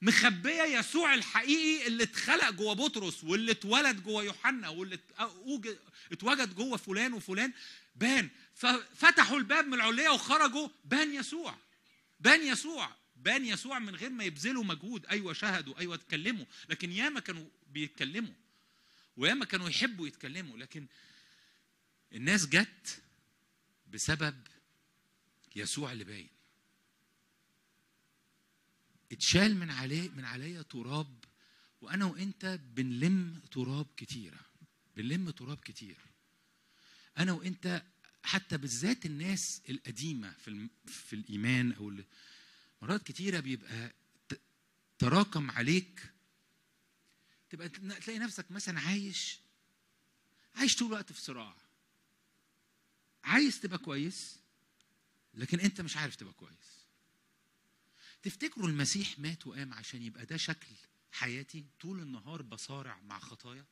مخبية 0.01 0.63
يسوع 0.63 1.13
الحقيقي 1.13 1.87
اللي 1.87 2.03
اتخلق 2.03 2.49
جوه 2.49 2.73
بطرس 2.73 3.23
واللي 3.23 3.51
اتولد 3.51 4.03
جوه 4.03 4.23
يوحنا 4.23 4.69
واللي 4.69 4.95
ات- 4.95 5.81
اتوجد 6.11 6.55
جوه 6.55 6.77
فلان 6.77 7.13
وفلان. 7.13 7.53
بان. 7.95 8.29
ففتحوا 8.55 9.37
الباب 9.37 9.67
من 9.67 9.73
العليه 9.73 10.09
وخرجوا. 10.09 10.69
بان 10.85 11.13
يسوع. 11.13 11.57
بان 12.19 12.47
يسوع. 12.47 12.95
بان 13.15 13.45
يسوع 13.45 13.79
من 13.79 13.95
غير 13.95 14.09
ما 14.09 14.23
يبذلوا 14.23 14.63
مجهود. 14.63 15.05
أيوه 15.05 15.33
شهدوا. 15.33 15.79
أيوه 15.79 15.95
اتكلموا. 15.95 16.45
لكن 16.69 16.91
ياما 16.91 17.19
كانوا 17.19 17.45
بيتكلموا. 17.67 18.33
وياما 19.17 19.45
كانوا 19.45 19.69
يحبوا 19.69 20.07
يتكلموا. 20.07 20.57
لكن 20.57 20.85
الناس 22.13 22.45
جت 22.45 23.01
بسبب 23.87 24.35
يسوع 25.55 25.91
اللي 25.91 26.03
باين. 26.03 26.29
اتشال 29.12 29.55
من 29.55 29.69
عليه 29.69 30.09
من 30.09 30.25
عليا 30.25 30.62
تراب 30.62 31.25
وأنا 31.81 32.05
وأنت 32.05 32.59
بنلم 32.75 33.41
تراب 33.51 33.88
كتيرة. 33.97 34.39
بنلم 34.97 35.29
تراب 35.29 35.57
كتير. 35.57 35.97
أنا 37.17 37.31
وأنت 37.31 37.83
حتى 38.23 38.57
بالذات 38.57 39.05
الناس 39.05 39.62
القديمة 39.69 40.31
في 40.31 40.67
في 40.85 41.13
الإيمان 41.13 41.71
أو 41.71 41.93
مرات 42.81 43.03
كتيرة 43.03 43.39
بيبقى 43.39 43.93
تراكم 44.99 45.51
عليك. 45.51 46.13
تبقى 47.49 47.69
تلاقي 47.69 48.19
نفسك 48.19 48.51
مثلا 48.51 48.79
عايش 48.79 49.39
عايش 50.55 50.75
طول 50.75 50.88
الوقت 50.88 51.12
في 51.12 51.21
صراع. 51.21 51.55
عايز 53.23 53.59
تبقى 53.59 53.77
كويس 53.77 54.38
لكن 55.33 55.59
انت 55.59 55.81
مش 55.81 55.97
عارف 55.97 56.15
تبقى 56.15 56.33
كويس. 56.33 56.79
تفتكروا 58.23 58.67
المسيح 58.67 59.19
مات 59.19 59.47
وقام 59.47 59.73
عشان 59.73 60.01
يبقى 60.03 60.25
ده 60.25 60.37
شكل 60.37 60.67
حياتي؟ 61.11 61.65
طول 61.81 61.99
النهار 62.01 62.41
بصارع 62.41 62.99
مع 63.01 63.19
خطايا. 63.19 63.65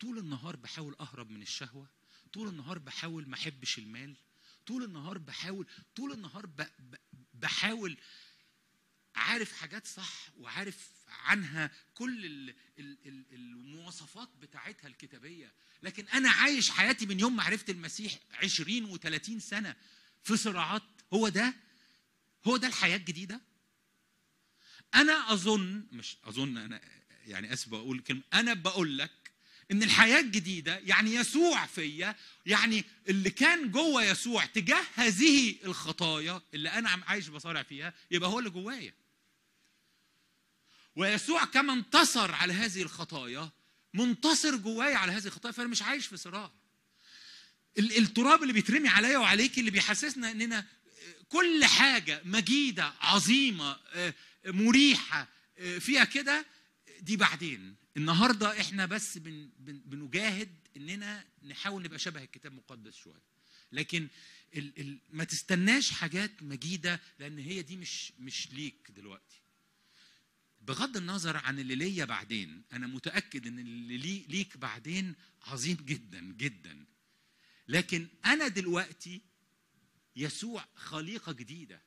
طول 0.00 0.18
النهار 0.18 0.56
بحاول 0.56 0.96
أهرب 1.00 1.30
من 1.30 1.42
الشهوة. 1.42 1.88
طول 2.32 2.48
النهار 2.48 2.78
بحاول 2.78 3.28
ما 3.28 3.34
أحبش 3.34 3.78
المال. 3.78 4.16
طول 4.66 4.84
النهار 4.84 5.18
بحاول 5.18 5.66
طول 5.96 6.12
النهار 6.12 6.46
ب... 6.46 6.66
بحاول 7.34 7.96
عارف 9.14 9.52
حاجات 9.52 9.86
صح 9.86 10.30
وعارف 10.38 10.88
عنها 11.08 11.70
كل 11.94 12.24
ال... 12.26 12.54
ال... 12.78 12.98
ال... 13.06 13.24
المواصفات 13.32 14.28
بتاعتها 14.40 14.88
الكتابية. 14.88 15.52
لكن 15.82 16.08
أنا 16.08 16.30
عايش 16.30 16.70
حياتي 16.70 17.06
من 17.06 17.20
يوم 17.20 17.36
ما 17.36 17.42
عرفت 17.42 17.70
المسيح 17.70 18.18
20 18.32 18.98
و30 18.98 19.38
سنة. 19.38 19.76
في 20.22 20.36
صراعات. 20.36 20.82
هو 21.12 21.28
ده؟ 21.28 21.54
هو 22.46 22.56
ده 22.56 22.68
الحياة 22.68 22.96
الجديدة؟ 22.96 23.40
أنا 24.94 25.32
أظن 25.32 25.86
مش 25.92 26.16
أظن 26.24 26.56
أنا 26.56 26.80
يعني 27.26 27.52
آسف 27.52 27.68
بقول 27.68 28.00
كلمة 28.00 28.22
أنا 28.34 28.54
بقول 28.54 28.98
لك 28.98 29.10
إن 29.70 29.82
الحياة 29.82 30.20
الجديدة 30.20 30.78
يعني 30.78 31.14
يسوع 31.14 31.66
فيا 31.66 32.16
يعني 32.46 32.84
اللي 33.08 33.30
كان 33.30 33.70
جوه 33.70 34.04
يسوع 34.04 34.44
تجاه 34.46 34.82
هذه 34.94 35.56
الخطايا 35.64 36.42
اللي 36.54 36.68
أنا 36.68 36.90
عم 36.90 37.04
عايش 37.04 37.28
بصارع 37.28 37.62
فيها 37.62 37.94
يبقى 38.10 38.30
هو 38.30 38.38
اللي 38.38 38.50
جوايا. 38.50 38.94
ويسوع 40.96 41.44
كما 41.44 41.72
انتصر 41.72 42.32
على 42.34 42.52
هذه 42.52 42.82
الخطايا 42.82 43.50
منتصر 43.94 44.56
جوايا 44.56 44.96
على 44.96 45.12
هذه 45.12 45.26
الخطايا 45.26 45.52
فأنا 45.52 45.68
مش 45.68 45.82
عايش 45.82 46.06
في 46.06 46.16
صراع. 46.16 46.52
التراب 47.78 48.42
اللي 48.42 48.52
بيترمي 48.52 48.88
عليا 48.88 49.18
وعليك 49.18 49.58
اللي 49.58 49.70
بيحسسنا 49.70 50.30
إننا 50.30 50.66
كل 51.28 51.64
حاجة 51.64 52.22
مجيدة 52.24 52.92
عظيمة 53.00 53.76
مريحة 54.46 55.28
فيها 55.78 56.04
كده 56.04 56.46
دي 57.00 57.16
بعدين. 57.16 57.74
النهارده 57.96 58.60
إحنا 58.60 58.86
بس 58.86 59.18
بن 59.18 59.50
بن 59.58 59.80
بنجاهد 59.84 60.54
إننا 60.76 61.24
نحاول 61.42 61.82
نبقى 61.82 61.98
شبه 61.98 62.22
الكتاب 62.22 62.52
المقدس 62.52 62.96
شوية. 62.96 63.22
لكن 63.72 64.08
ال 64.56 64.80
ال 64.80 64.98
ما 65.10 65.24
تستناش 65.24 65.90
حاجات 65.90 66.42
مجيدة 66.42 67.00
لأن 67.18 67.38
هي 67.38 67.62
دي 67.62 67.76
مش 67.76 68.12
مش 68.18 68.48
ليك 68.52 68.90
دلوقتي. 68.96 69.40
بغض 70.60 70.96
النظر 70.96 71.36
عن 71.36 71.58
اللي 71.58 71.74
ليا 71.74 72.04
بعدين 72.04 72.62
أنا 72.72 72.86
متأكد 72.86 73.46
إن 73.46 73.58
اللي 73.58 73.96
لي 73.96 74.24
ليك 74.28 74.56
بعدين 74.56 75.14
عظيم 75.42 75.76
جدا 75.76 76.20
جدا. 76.20 76.84
لكن 77.70 78.08
أنا 78.24 78.48
دلوقتي 78.48 79.20
يسوع 80.16 80.64
خليقة 80.74 81.32
جديدة. 81.32 81.82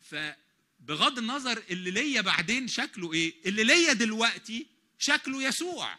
فبغض 0.00 1.18
النظر 1.18 1.62
اللي 1.70 1.90
ليا 1.90 2.20
بعدين 2.20 2.68
شكله 2.68 3.12
إيه 3.12 3.34
اللي 3.46 3.64
ليا 3.64 3.92
دلوقتي 3.92 4.66
شكله 4.98 5.42
يسوع. 5.42 5.98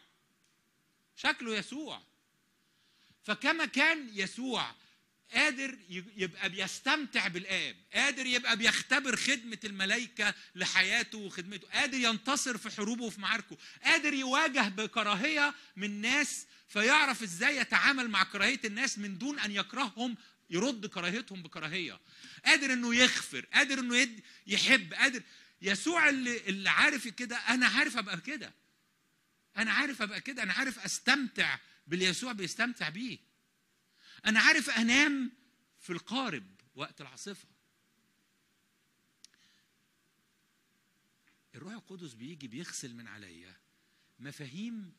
شكله 1.16 1.56
يسوع. 1.58 2.02
فكما 3.24 3.66
كان 3.66 4.10
يسوع 4.14 4.76
قادر 5.34 5.78
يبقى 6.18 6.50
بيستمتع 6.50 7.28
بالآب 7.28 7.76
قادر 7.94 8.26
يبقى 8.26 8.58
بيختبر 8.58 9.16
خدمة 9.16 9.60
الملائكة 9.64 10.34
لحياته 10.56 11.18
وخدمته 11.18 11.68
قادر 11.68 11.98
ينتصر 11.98 12.58
في 12.58 12.70
حروبه 12.70 13.04
وفي 13.04 13.22
معاركه 13.22 13.58
قادر 13.84 14.14
يواجه 14.14 14.70
بكراهية 14.70 15.54
من 15.76 16.02
ناس 16.02 16.48
فيعرف 16.72 17.24
إزاي 17.24 17.58
يتعامل 17.58 18.10
مع 18.10 18.24
كراهية 18.24 18.60
الناس 18.66 19.00
من 19.00 19.18
دون 19.18 19.40
أن 19.40 19.52
يكرههم 19.52 20.18
يرد 20.50 20.86
كراهيتهم 20.86 21.44
بكراهية. 21.44 22.00
قادر 22.46 22.74
إنه 22.74 22.96
يغفر 22.96 23.46
قادر 23.46 23.80
إنه 23.80 23.98
يد 23.98 24.24
يحب 24.48 24.94
قادر. 24.94 25.24
يسوع 25.62 26.10
اللي, 26.10 26.38
اللي 26.50 26.70
عارف 26.70 27.08
كده 27.08 27.36
أنا 27.38 27.68
عارف 27.68 27.98
أبقى 27.98 28.22
كده. 28.22 28.54
أنا 29.58 29.72
عارف 29.72 30.02
أبقى 30.02 30.22
كده 30.22 30.44
أنا 30.44 30.54
عارف 30.54 30.80
أستمتع 30.80 31.58
باللي 31.88 32.06
يسوع 32.06 32.32
بيستمتع 32.32 32.90
بيه. 32.90 33.20
أنا 34.26 34.40
عارف 34.40 34.70
أنام 34.70 35.32
في 35.80 35.90
القارب 35.94 36.46
وقت 36.76 37.02
العاصفة. 37.02 37.48
الروح 41.56 41.74
القدس 41.74 42.14
بيجي 42.14 42.48
بيغسل 42.48 42.94
من 42.94 43.08
عليا 43.08 43.56
مفاهيم 44.20 44.94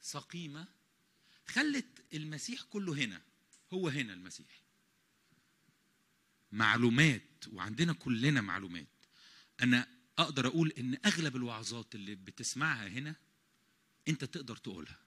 سقيمة 0.00 0.81
خلت 1.54 2.04
المسيح 2.14 2.62
كله 2.62 2.92
هنا 2.94 3.22
هو 3.72 3.88
هنا 3.88 4.12
المسيح. 4.12 4.62
معلومات 6.52 7.48
وعندنا 7.52 7.92
كلنا 7.92 8.40
معلومات. 8.40 8.86
أنا 9.60 9.88
أقدر 10.18 10.46
أقول 10.46 10.72
إن 10.78 10.98
أغلب 11.06 11.36
الوعظات 11.36 11.94
اللي 11.94 12.14
بتسمعها 12.14 12.88
هنا 12.88 13.14
أنت 14.08 14.24
تقدر 14.24 14.56
تقولها. 14.56 14.98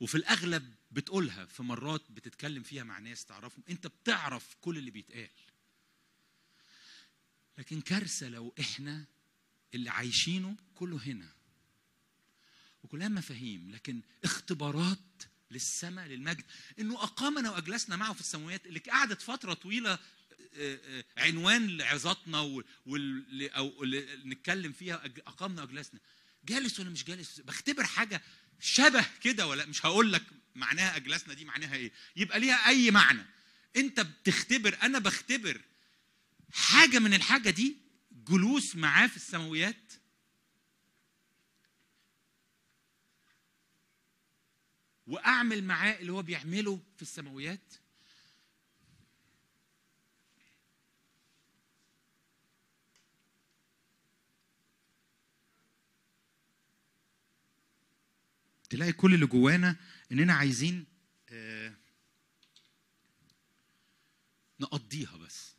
وفي 0.00 0.14
الأغلب 0.14 0.74
بتقولها 0.90 1.46
في 1.46 1.62
مرات 1.62 2.10
بتتكلم 2.10 2.62
فيها 2.62 2.84
مع 2.84 2.98
ناس 2.98 3.24
تعرفهم 3.24 3.64
أنت 3.70 3.86
بتعرف 3.86 4.56
كل 4.60 4.78
اللي 4.78 4.90
بيتقال. 4.90 5.30
لكن 7.58 7.80
كارثة 7.80 8.28
لو 8.28 8.54
إحنا 8.60 9.04
اللي 9.74 9.90
عايشينه 9.90 10.56
كله 10.74 10.96
هنا. 10.96 11.41
وكلها 12.82 13.08
مفاهيم 13.08 13.70
لكن 13.70 14.00
اختبارات 14.24 14.98
للسماء 15.50 16.06
للمجد. 16.06 16.44
إنه 16.78 16.94
أقامنا 17.02 17.50
وأجلسنا 17.50 17.96
معه 17.96 18.12
في 18.12 18.20
السماوات 18.20 18.66
اللي 18.66 18.78
قعدت 18.78 19.22
فترة 19.22 19.54
طويلة 19.54 19.98
عنوان 21.16 21.76
لعظاتنا 21.76 22.38
أو 22.38 23.84
نتكلم 24.24 24.72
فيها 24.72 25.04
أقامنا 25.26 25.62
وأجلسنا. 25.62 26.00
جالس 26.44 26.80
ولا 26.80 26.90
مش 26.90 27.04
جالس؟ 27.04 27.40
بختبر 27.40 27.84
حاجة 27.84 28.22
شبه 28.60 29.06
كده 29.20 29.46
ولا 29.46 29.66
مش 29.66 29.86
هقول 29.86 30.12
لك 30.12 30.22
معناها 30.54 30.96
أجلسنا 30.96 31.34
دي 31.34 31.44
معناها 31.44 31.74
إيه. 31.74 31.92
يبقى 32.16 32.40
ليها 32.40 32.68
أي 32.68 32.90
معنى. 32.90 33.26
أنت 33.76 34.00
بتختبر 34.00 34.78
أنا 34.82 34.98
بختبر 34.98 35.60
حاجة 36.52 36.98
من 36.98 37.14
الحاجة 37.14 37.50
دي 37.50 37.76
جلوس 38.12 38.76
معاه 38.76 39.06
في 39.06 39.16
السماويات 39.16 39.92
وأعمل 45.06 45.64
معاه 45.64 45.92
اللي 45.98 46.12
هو 46.12 46.22
بيعمله 46.22 46.80
في 46.96 47.02
السماويات. 47.02 47.74
تلاقي 58.70 58.92
كل 58.92 59.14
اللي 59.14 59.26
جوانا 59.26 59.76
إننا 60.12 60.34
عايزين 60.34 60.86
آه 61.28 61.74
نقضيها 64.60 65.16
بس. 65.16 65.54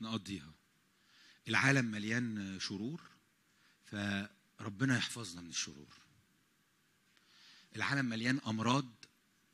نقضيها. 0.00 0.54
العالم 1.48 1.84
مليان 1.84 2.58
شرور 2.60 3.02
فربنا 3.84 4.96
يحفظنا 4.96 5.40
من 5.40 5.48
الشرور. 5.48 6.03
العالم 7.76 8.04
مليان 8.04 8.40
أمراض 8.46 9.04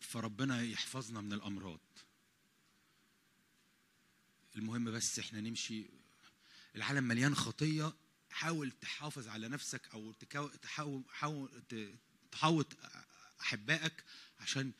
فربنا 0.00 0.62
يحفظنا 0.62 1.20
من 1.20 1.32
الأمراض. 1.32 1.80
المهم 4.56 4.84
بس 4.84 5.18
إحنا 5.18 5.40
نمشي. 5.40 5.86
العالم 6.76 7.04
مليان 7.04 7.34
خطية 7.34 7.92
حاول 8.30 8.70
تحافظ 8.70 9.28
على 9.28 9.48
نفسك 9.48 9.88
أو 9.94 10.12
تحاول 10.62 11.02
حاول 11.10 11.62
تحوط 12.32 12.66
أحبائك 13.40 14.04
عشان 14.40 14.72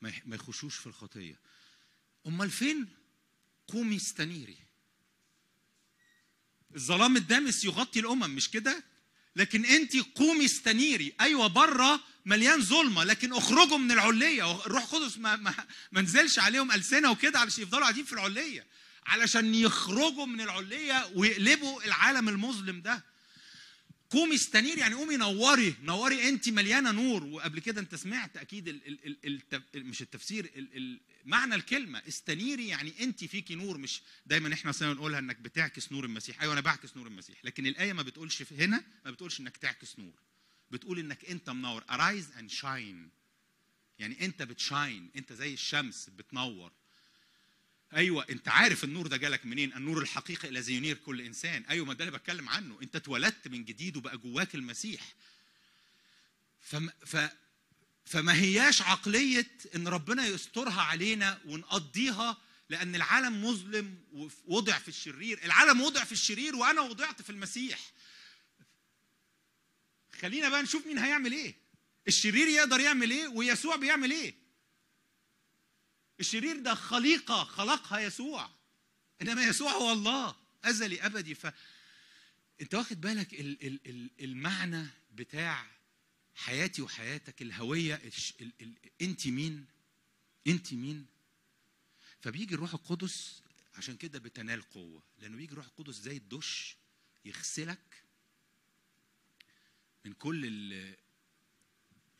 ما 0.00 0.36
يخشوش 0.36 0.76
في 0.76 0.86
الخطية. 0.86 1.40
أمال 2.26 2.50
فين؟ 2.50 2.88
قومي 3.66 3.96
استنيري. 3.96 4.58
الظلام 6.74 7.16
الدامس 7.16 7.64
يغطي 7.64 8.00
الأمم 8.00 8.34
مش 8.34 8.50
كده؟ 8.50 8.84
لكن 9.38 9.64
انت 9.64 9.96
قومي 9.96 10.44
استنيري. 10.44 11.12
أيوه 11.20 11.46
بره 11.46 12.00
مليان 12.26 12.62
ظلمة 12.62 13.04
لكن 13.04 13.32
اخرجوا 13.32 13.78
من 13.78 13.92
العلية. 13.92 14.66
الروح 14.66 14.82
القدس 14.82 15.18
ما, 15.18 15.36
ما, 15.36 15.54
ما 15.92 16.00
نزلش 16.00 16.38
عليهم 16.38 16.72
ألسنة 16.72 17.10
وكده 17.10 17.38
علشان 17.38 17.62
يفضلوا 17.62 17.82
قاعدين 17.82 18.04
في 18.04 18.12
العلية 18.12 18.66
علشان 19.06 19.54
يخرجوا 19.54 20.26
من 20.26 20.40
العلية 20.40 21.10
ويقلبوا 21.14 21.84
العالم 21.84 22.28
المظلم 22.28 22.80
ده. 22.80 23.04
قومي 24.10 24.34
استنيري 24.34 24.80
يعني 24.80 24.94
قومي 24.94 25.16
نوري 25.16 25.74
نوري 25.82 26.28
أنت 26.28 26.48
مليانة 26.48 26.90
نور. 26.90 27.24
وقبل 27.24 27.60
كده 27.60 27.80
أنت 27.80 27.94
سمعت 27.94 28.36
أكيد 28.36 28.68
ال 28.68 28.86
ال 28.86 29.16
ال 29.24 29.42
ال 29.74 29.86
مش 29.86 30.02
التفسير 30.02 30.44
ال 30.44 30.76
ال 30.76 31.00
معنى 31.24 31.54
الكلمة. 31.54 32.02
استنيري 32.08 32.68
يعني 32.68 32.92
أنت 33.00 33.24
فيكي 33.24 33.54
نور 33.54 33.78
مش 33.78 34.00
دايما 34.26 34.54
إحنا 34.54 34.68
مثلا 34.68 34.94
نقولها 34.94 35.18
إنك 35.18 35.36
بتعكس 35.36 35.92
نور 35.92 36.04
المسيح. 36.04 36.42
أيوه 36.42 36.52
أنا 36.52 36.60
بعكس 36.60 36.96
نور 36.96 37.06
المسيح. 37.06 37.44
لكن 37.44 37.66
الآية 37.66 37.92
ما 37.92 38.02
بتقولش 38.02 38.42
هنا 38.52 38.84
ما 39.04 39.10
بتقولش 39.10 39.40
إنك 39.40 39.56
تعكس 39.56 39.98
نور. 39.98 40.14
بتقول 40.70 40.98
إنك 40.98 41.24
أنت 41.24 41.50
منور. 41.50 41.84
Arise 41.84 42.38
and 42.40 42.52
shine. 42.60 43.08
يعني 43.98 44.24
أنت 44.24 44.42
بتشاين. 44.42 45.10
أنت 45.16 45.32
زي 45.32 45.54
الشمس 45.54 46.10
بتنور. 46.18 46.72
أيوه 47.96 48.26
أنت 48.30 48.48
عارف 48.48 48.84
النور 48.84 49.06
ده 49.06 49.16
جالك 49.16 49.46
منين؟ 49.46 49.72
النور 49.72 50.02
الحقيقي 50.02 50.48
الذي 50.48 50.74
ينير 50.74 50.96
كل 50.96 51.20
إنسان. 51.20 51.64
أيوه 51.64 51.86
ما 51.86 51.94
ده 51.94 52.04
اللي 52.04 52.18
بتكلم 52.18 52.48
عنه. 52.48 52.78
أنت 52.82 52.96
اتولدت 52.96 53.48
من 53.48 53.64
جديد 53.64 53.96
وبقى 53.96 54.18
جواك 54.18 54.54
المسيح. 54.54 55.14
فم 56.60 56.88
ف 57.06 57.16
فما 58.04 58.34
هياش 58.34 58.82
عقلية 58.82 59.50
إن 59.74 59.88
ربنا 59.88 60.26
يسترها 60.26 60.82
علينا 60.82 61.40
ونقضيها 61.44 62.38
لأن 62.70 62.94
العالم 62.94 63.44
مظلم 63.44 63.98
ووضع 64.12 64.78
في 64.78 64.88
الشرير. 64.88 65.44
العالم 65.44 65.80
وضع 65.80 66.04
في 66.04 66.12
الشرير 66.12 66.56
وأنا 66.56 66.80
وضعت 66.80 67.22
في 67.22 67.30
المسيح. 67.30 67.80
خلينا 70.20 70.48
بقى 70.48 70.62
نشوف 70.62 70.86
مين 70.86 70.98
هيعمل 70.98 71.32
إيه. 71.32 71.54
الشرير 72.08 72.48
يقدر 72.48 72.80
يعمل 72.80 73.10
إيه 73.10 73.28
ويسوع 73.28 73.76
بيعمل 73.76 74.10
إيه. 74.10 74.47
الشرير 76.20 76.60
ده 76.60 76.74
خليقة 76.74 77.44
خلقها 77.44 77.98
يسوع. 77.98 78.50
إنما 79.22 79.42
يسوع 79.42 79.72
هو 79.72 79.92
الله. 79.92 80.36
ازلي 80.64 81.06
أبدي. 81.06 81.34
ف 81.34 81.46
أنت 82.60 82.74
واخد 82.74 83.00
بالك 83.00 83.34
ال... 83.34 83.66
ال... 83.66 83.80
ال... 83.86 84.10
المعنى 84.20 84.86
بتاع 85.14 85.66
حياتي 86.34 86.82
وحياتك 86.82 87.42
الهوية. 87.42 87.94
ال... 88.40 88.52
ال... 88.60 88.74
أنت 89.02 89.26
مين؟ 89.26 89.66
أنت 90.46 90.72
مين؟ 90.74 91.06
فبيجي 92.20 92.54
الروح 92.54 92.74
القدس 92.74 93.42
عشان 93.74 93.96
كده 93.96 94.18
بتنال 94.18 94.62
قوة. 94.62 95.02
لأنه 95.18 95.36
بيجي 95.36 95.52
الروح 95.52 95.66
القدس 95.66 95.94
زي 95.94 96.16
الدش 96.16 96.76
يغسلك 97.24 98.02
من 100.04 100.12
كل 100.12 100.46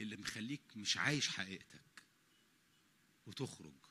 اللي 0.00 0.16
مخليك 0.16 0.60
مش 0.76 0.96
عايش 0.96 1.28
حقيقتك 1.28 2.02
وتخرج. 3.26 3.87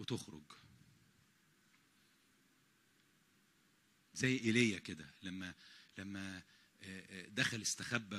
وتخرج. 0.00 0.42
زي 4.14 4.38
إيليا 4.38 4.78
كده 4.78 5.10
لما 5.22 5.54
لما 5.98 6.42
دخل 7.28 7.62
استخبى 7.62 8.18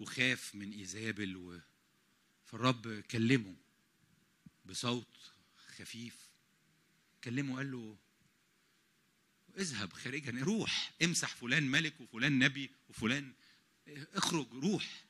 وخاف 0.00 0.54
من 0.54 0.72
إيزابل 0.72 1.60
فالرب 2.44 3.00
كلمه 3.00 3.56
بصوت 4.64 5.32
خفيف. 5.78 6.28
كلمه 7.24 7.56
قال 7.56 7.72
له 7.72 7.96
اذهب 9.58 9.92
خارجا 9.92 10.44
روح 10.44 10.92
امسح 11.02 11.34
فلان 11.34 11.62
ملك 11.70 12.00
وفلان 12.00 12.38
نبي 12.38 12.70
وفلان 12.88 13.32
اخرج 13.88 14.52
روح. 14.52 15.04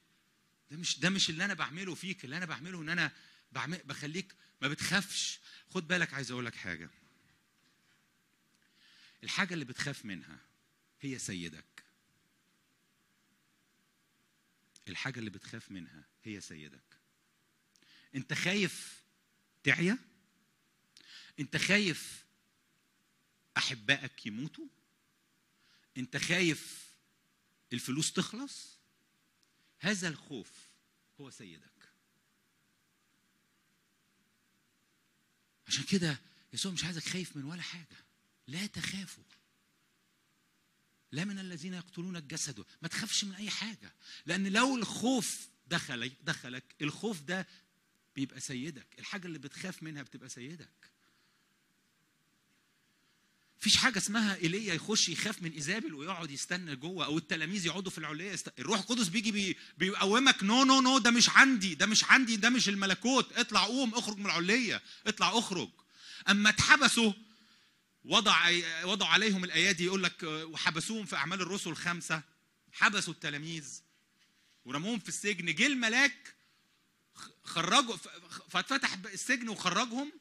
ده 0.70 0.76
مش 0.76 0.98
ده 0.98 1.11
مش 1.11 1.31
اللي 1.31 1.44
أنا 1.44 1.54
بعمله 1.54 1.94
فيك 1.94 2.24
اللي 2.24 2.37
أنا 2.37 2.46
بعمله 2.46 2.83
إن 2.83 2.88
أنا 2.88 3.12
بعمل 3.52 3.78
بخليك 3.85 4.35
ما 4.62 4.68
بتخافش. 4.68 5.40
خد 5.70 5.88
بالك 5.88 6.14
عايز 6.14 6.31
أقول 6.31 6.46
لك 6.46 6.54
حاجة. 6.54 6.90
الحاجة 9.24 9.54
اللي 9.54 9.64
بتخاف 9.64 10.04
منها 10.04 10.38
هي 11.00 11.18
سيدك. 11.18 11.85
الحاجة 14.88 15.18
اللي 15.18 15.31
بتخاف 15.31 15.70
منها 15.70 16.04
هي 16.24 16.40
سيدك. 16.40 16.98
أنت 18.14 18.35
خايف 18.35 19.02
تعيا؟ 19.64 19.98
أنت 21.40 21.57
خايف 21.57 22.24
أحبائك 23.57 24.26
يموتوا؟ 24.26 24.68
أنت 25.96 26.16
خايف 26.16 26.94
الفلوس 27.72 28.12
تخلص؟ 28.12 28.78
هذا 29.78 30.09
الخوف 30.09 30.68
هو 31.20 31.31
سيدك. 31.31 31.77
عشان 35.68 35.85
كده 35.85 36.20
يسوع 36.52 36.72
مش 36.72 36.85
عايزك 36.85 37.02
خايف 37.09 37.37
من 37.37 37.44
ولا 37.44 37.62
حاجة. 37.62 38.04
لا 38.46 38.66
تخافوا. 38.66 39.24
لا 41.12 41.24
من 41.24 41.38
الذين 41.38 41.74
يقتلون 41.74 42.16
الجسد. 42.16 42.64
ما 42.83 42.88
تخافش 42.88 43.24
من 43.24 43.35
أي 43.35 43.50
حاجة. 43.50 43.94
لأن 44.26 44.46
لو 44.46 44.76
الخوف 44.76 45.48
دخل 45.66 46.12
دخلك 46.22 46.64
الخوف 46.83 47.20
ده 47.22 47.46
بيبقى 48.16 48.40
سيدك. 48.40 48.87
الحاجة 48.98 49.26
اللي 49.26 49.38
بتخاف 49.38 49.83
منها 49.83 50.02
بتبقى 50.02 50.28
سيدك. 50.28 50.90
فيش 53.61 53.77
حاجة 53.77 53.99
اسمها 53.99 54.37
إيليا 54.37 54.75
يخش 54.75 55.09
يخاف 55.09 55.42
من 55.42 55.53
إيزابل 55.53 55.94
ويقعد 55.94 56.31
يستنى 56.31 56.77
جوه 56.77 57.05
أو 57.05 57.18
التلاميذ 57.18 57.66
يقعدوا 57.66 57.90
في 57.90 57.99
العلية 57.99 58.33
يست... 58.33 58.53
الروح 58.59 58.81
القدس 58.81 59.09
بيجي 59.09 59.33
بي... 59.33 59.57
بيقومك 59.79 60.42
no 60.44 60.64
no 60.64 60.81
no 60.81 60.98
ده 60.99 61.11
مش 61.11 61.31
عندي 61.31 61.75
ده 61.75 61.87
مش 61.87 62.05
عندي 62.05 62.37
ده 62.37 62.51
مش 62.51 62.68
الملكوت 62.68 63.33
اطلع 63.33 63.64
قوم 63.64 63.94
اخرج 63.94 64.16
من 64.18 64.27
العلية 64.27 64.83
اطلع 65.07 65.38
اخرج. 65.38 65.68
أما 66.29 66.49
اتحبسوا 66.51 67.12
وضع 68.05 68.51
وضعوا 68.85 69.11
عليهم 69.12 69.44
الأيادي 69.44 69.85
يقول 69.85 70.03
لك 70.03 70.23
وحبسوهم 70.23 71.07
في 71.07 71.16
أعمال 71.16 71.40
الرسل 71.40 71.75
خمسة 71.75 72.23
حبسوا 72.73 73.12
التلاميذ 73.12 73.81
ورموهم 74.64 74.99
في 74.99 75.09
السجن 75.09 75.55
جه 75.55 75.66
الملاك 75.66 76.35
خرجوا 77.44 77.97
فاتفتح 78.51 78.99
السجن 79.12 79.49
وخرجهم 79.49 80.12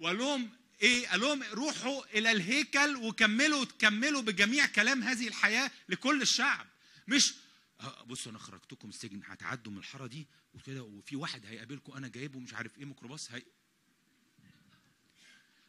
وقال 0.00 0.18
لهم 0.18 0.50
إيه؟ 0.82 1.08
قال 1.08 1.20
لهم 1.20 1.42
روحوا 1.42 2.18
إلى 2.18 2.30
الهيكل 2.30 2.96
وكملوا 2.96 3.64
كملوا 3.64 4.22
بجميع 4.22 4.66
كلام 4.66 5.02
هذه 5.02 5.28
الحياة 5.28 5.70
لكل 5.88 6.22
الشعب. 6.22 6.66
مش 7.08 7.34
بصوا 8.06 8.30
أنا 8.32 8.38
خرجتكم 8.38 8.88
السجن 8.88 9.20
هتعدوا 9.26 9.72
من 9.72 9.78
الحارة 9.78 10.06
دي 10.06 10.26
وكده 10.54 10.82
وفي 10.82 11.16
واحد 11.16 11.46
هيقابلكم 11.46 11.92
أنا 11.92 12.08
جايبه 12.08 12.38
مش 12.38 12.54
عارف 12.54 12.78
إيه 12.78 12.84
ميكروباص 12.84 13.30
هي 13.32 13.42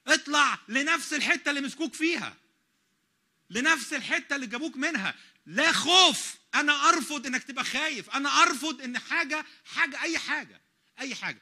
اطلع 0.08 0.60
لنفس 0.68 1.14
الحتة 1.14 1.50
اللي 1.50 1.62
مسكوك 1.62 1.94
فيها. 1.94 2.38
لنفس 3.50 3.94
الحتة 3.94 4.36
اللي 4.36 4.48
جابوك 4.48 4.76
منها. 4.78 5.16
لا 5.46 5.72
خوف 5.72 6.36
أنا 6.56 6.90
أرفض 6.90 7.26
إنك 7.26 7.44
تبقى 7.44 7.64
خايف. 7.64 8.10
أنا 8.10 8.30
أرفض 8.30 8.82
إن 8.82 9.00
حاجة 9.00 9.46
حاجة 9.66 10.02
أي 10.04 10.18
حاجة 10.20 10.62
أي 11.00 11.16
حاجة. 11.16 11.42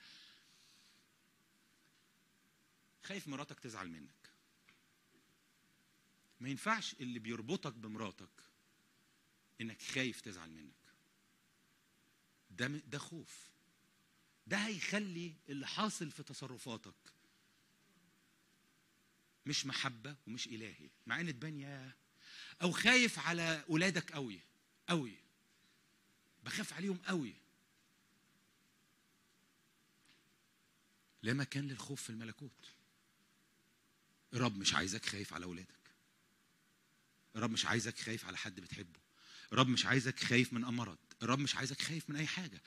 خايف 3.09 3.27
مراتك 3.27 3.59
تزعل 3.59 3.89
منك. 3.89 4.29
ما 6.39 6.49
ينفعش 6.49 6.93
اللي 6.93 7.19
بيربطك 7.19 7.73
بمراتك 7.73 8.29
إنك 9.61 9.81
خايف 9.81 10.21
تزعل 10.21 10.51
منك. 10.51 10.73
ده 12.51 12.67
ده 12.67 12.97
خوف. 12.97 13.49
ده 14.47 14.57
هيخلي 14.57 15.33
اللي 15.49 15.67
حاصل 15.67 16.11
في 16.11 16.23
تصرفاتك 16.23 17.13
مش 19.45 19.65
محبة 19.65 20.15
ومش 20.27 20.47
إلهي. 20.47 20.89
مع 21.07 21.19
إن 21.21 21.33
تبان 21.33 21.59
يا 21.59 21.91
أو 22.61 22.71
خايف 22.71 23.19
على 23.19 23.63
أولادك 23.69 24.11
قوي 24.11 24.39
قوي 24.89 25.15
بخاف 26.43 26.73
عليهم 26.73 26.97
قوي 26.97 27.33
لا 31.21 31.33
مكان 31.33 31.67
للخوف 31.67 32.03
في 32.03 32.09
الملكوت. 32.09 32.78
الرب 34.33 34.57
مش 34.57 34.73
عايزك 34.73 35.05
خايف 35.05 35.33
على 35.33 35.45
أولادك 35.45 35.79
الرب 37.35 37.51
مش 37.51 37.65
عايزك 37.65 37.99
خايف 37.99 38.25
على 38.25 38.37
حد 38.37 38.59
بتحبه. 38.59 38.99
الرب 39.53 39.67
مش 39.67 39.85
عايزك 39.85 40.19
خايف 40.19 40.53
من 40.53 40.65
أمراض. 40.65 40.97
الرب 41.23 41.39
مش 41.39 41.55
عايزك 41.55 41.81
خايف 41.81 42.09
من 42.09 42.15
أي 42.15 42.27
حاجة. 42.27 42.61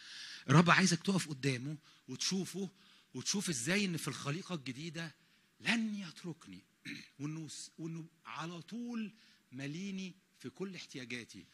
الرب 0.48 0.70
عايزك 0.70 1.02
تقف 1.02 1.28
قدامه 1.28 1.76
وتشوفه 2.08 2.70
وتشوف 3.14 3.48
إزاي 3.48 3.84
إن 3.84 3.96
في 3.96 4.08
الخليقة 4.08 4.54
الجديدة 4.54 5.14
لن 5.60 5.94
يتركني. 5.94 6.64
وانه 7.20 7.48
وإنه 7.78 8.06
على 8.26 8.62
طول 8.62 9.12
مليني 9.52 10.14
في 10.38 10.50
كل 10.50 10.74
احتياجاتي. 10.74 11.46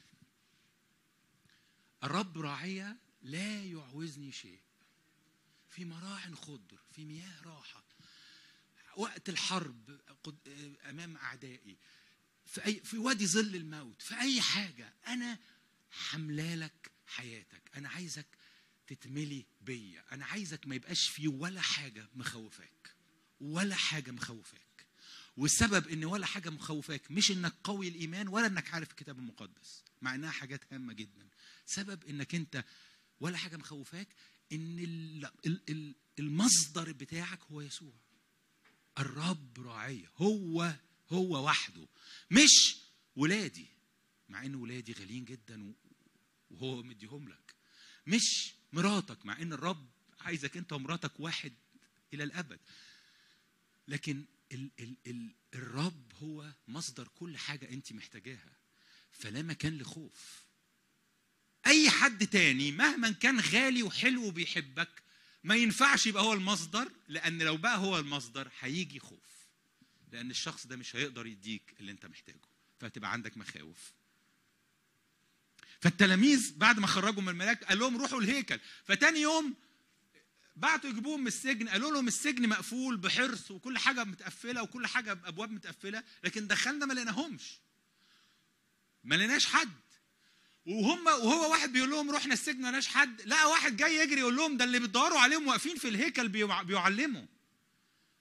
الرب 2.04 2.38
راعية 2.38 2.96
لا 3.22 3.64
يعوزني 3.64 4.32
شيء. 4.32 4.60
في 5.68 5.84
مراع 5.84 6.34
خضر 6.34 6.78
في 6.92 7.04
مياه 7.04 7.42
راحة. 7.42 7.87
وقت 8.98 9.28
الحرب 9.28 10.00
أمام 10.90 11.16
أعدائي 11.16 11.76
في 12.46 12.64
أي 12.66 12.80
في 12.80 12.98
وادي 12.98 13.26
ظل 13.26 13.56
الموت 13.56 14.02
في 14.02 14.14
أي 14.20 14.40
حاجة 14.40 14.94
أنا 15.06 15.38
حملالك 15.90 16.90
حياتك 17.06 17.62
أنا 17.76 17.88
عايزك 17.88 18.26
تتملي 18.86 19.46
بيا 19.60 20.04
أنا 20.12 20.24
عايزك 20.26 20.66
ما 20.66 20.74
يبقاش 20.74 21.08
في 21.08 21.28
ولا 21.28 21.60
حاجة 21.60 22.08
مخوفاك 22.14 22.94
ولا 23.40 23.74
حاجة 23.74 24.10
مخوفاك. 24.10 24.86
والسبب 25.36 25.88
إن 25.88 26.04
ولا 26.04 26.26
حاجة 26.26 26.50
مخوفاك 26.50 27.10
مش 27.10 27.30
إنك 27.30 27.54
قوي 27.64 27.88
الإيمان 27.88 28.28
ولا 28.28 28.46
إنك 28.46 28.74
عارف 28.74 28.90
الكتاب 28.90 29.18
المقدس 29.18 29.84
مع 30.02 30.14
إنها 30.14 30.30
حاجات 30.30 30.72
هامة 30.72 30.92
جدا. 30.92 31.28
سبب 31.66 32.04
إنك 32.04 32.34
أنت 32.34 32.64
ولا 33.20 33.36
حاجة 33.36 33.56
مخوفاك 33.56 34.08
إن 34.52 35.22
المصدر 36.18 36.92
بتاعك 36.92 37.42
هو 37.42 37.60
يسوع. 37.60 37.92
الرب 38.98 39.60
راعية. 39.60 40.10
هو 40.16 40.74
هو 41.10 41.44
وحده. 41.46 41.86
مش 42.30 42.76
ولادي. 43.16 43.66
مع 44.28 44.44
إن 44.46 44.54
ولادي 44.54 44.92
غاليين 44.92 45.24
جدا 45.24 45.74
وهو 46.50 46.82
مديهم 46.82 47.28
لك. 47.28 47.54
مش 48.06 48.52
مراتك. 48.72 49.26
مع 49.26 49.42
إن 49.42 49.52
الرب 49.52 49.88
عايزك 50.20 50.56
أنت 50.56 50.72
ومراتك 50.72 51.20
واحد 51.20 51.52
إلى 52.14 52.24
الأبد. 52.24 52.60
لكن 53.88 54.24
ال 54.52 54.70
ال 54.80 54.96
ال 55.06 55.34
الرب 55.54 56.12
هو 56.22 56.52
مصدر 56.68 57.08
كل 57.08 57.36
حاجة 57.38 57.68
أنت 57.70 57.92
محتاجاها. 57.92 58.56
فلا 59.12 59.42
مكان 59.42 59.78
لخوف. 59.78 60.44
أي 61.66 61.90
حد 61.90 62.26
تاني 62.26 62.72
مهما 62.72 63.10
كان 63.10 63.40
غالي 63.40 63.82
وحلو 63.82 64.26
وبيحبك 64.26 65.02
ما 65.44 65.56
ينفعش 65.56 66.06
يبقى 66.06 66.22
هو 66.22 66.32
المصدر 66.32 66.92
لأن 67.08 67.42
لو 67.42 67.56
بقى 67.56 67.78
هو 67.78 67.98
المصدر 67.98 68.50
هيجي 68.60 69.00
خوف. 69.00 69.18
لأن 70.12 70.30
الشخص 70.30 70.66
ده 70.66 70.76
مش 70.76 70.96
هيقدر 70.96 71.26
يديك 71.26 71.74
اللي 71.80 71.92
أنت 71.92 72.06
محتاجه 72.06 72.48
فهتبقى 72.80 73.12
عندك 73.12 73.36
مخاوف. 73.36 73.92
فالتلاميذ 75.80 76.54
بعد 76.58 76.78
ما 76.80 76.86
خرجوا 76.86 77.22
من 77.22 77.28
الملاك 77.28 77.64
قال 77.64 77.78
لهم 77.78 77.96
روحوا 77.96 78.20
الهيكل. 78.20 78.60
فتاني 78.84 79.20
يوم 79.20 79.54
بعتوا 80.56 80.90
يجيبوهم 80.90 81.20
من 81.20 81.26
السجن 81.26 81.68
قالوا 81.68 81.90
لهم 81.92 82.08
السجن 82.08 82.48
مقفول 82.48 82.96
بحرص 82.96 83.50
وكل 83.50 83.78
حاجة 83.78 84.04
متقفلة 84.04 84.62
وكل 84.62 84.86
حاجة 84.86 85.12
بابواب 85.12 85.50
متقفلة 85.50 86.04
لكن 86.24 86.46
دخلنا 86.46 86.86
ما 86.86 86.92
لقيناهمش. 86.92 87.58
ما 89.04 89.14
لقيناش 89.14 89.46
حد. 89.46 89.72
وهم 90.68 91.06
وهو 91.06 91.50
واحد 91.50 91.72
بيقول 91.72 91.90
لهم 91.90 92.10
رحنا 92.10 92.32
السجن 92.34 92.56
ما 92.58 92.62
لقيناش 92.62 92.88
حد. 92.88 93.22
لقى 93.22 93.50
واحد 93.50 93.76
جاي 93.76 93.96
يجري 93.96 94.20
يقول 94.20 94.36
لهم 94.36 94.56
ده 94.56 94.64
اللي 94.64 94.78
بتدوروا 94.80 95.18
عليهم 95.18 95.46
واقفين 95.46 95.76
في 95.76 95.88
الهيكل 95.88 96.28
بيعلموا. 96.64 97.26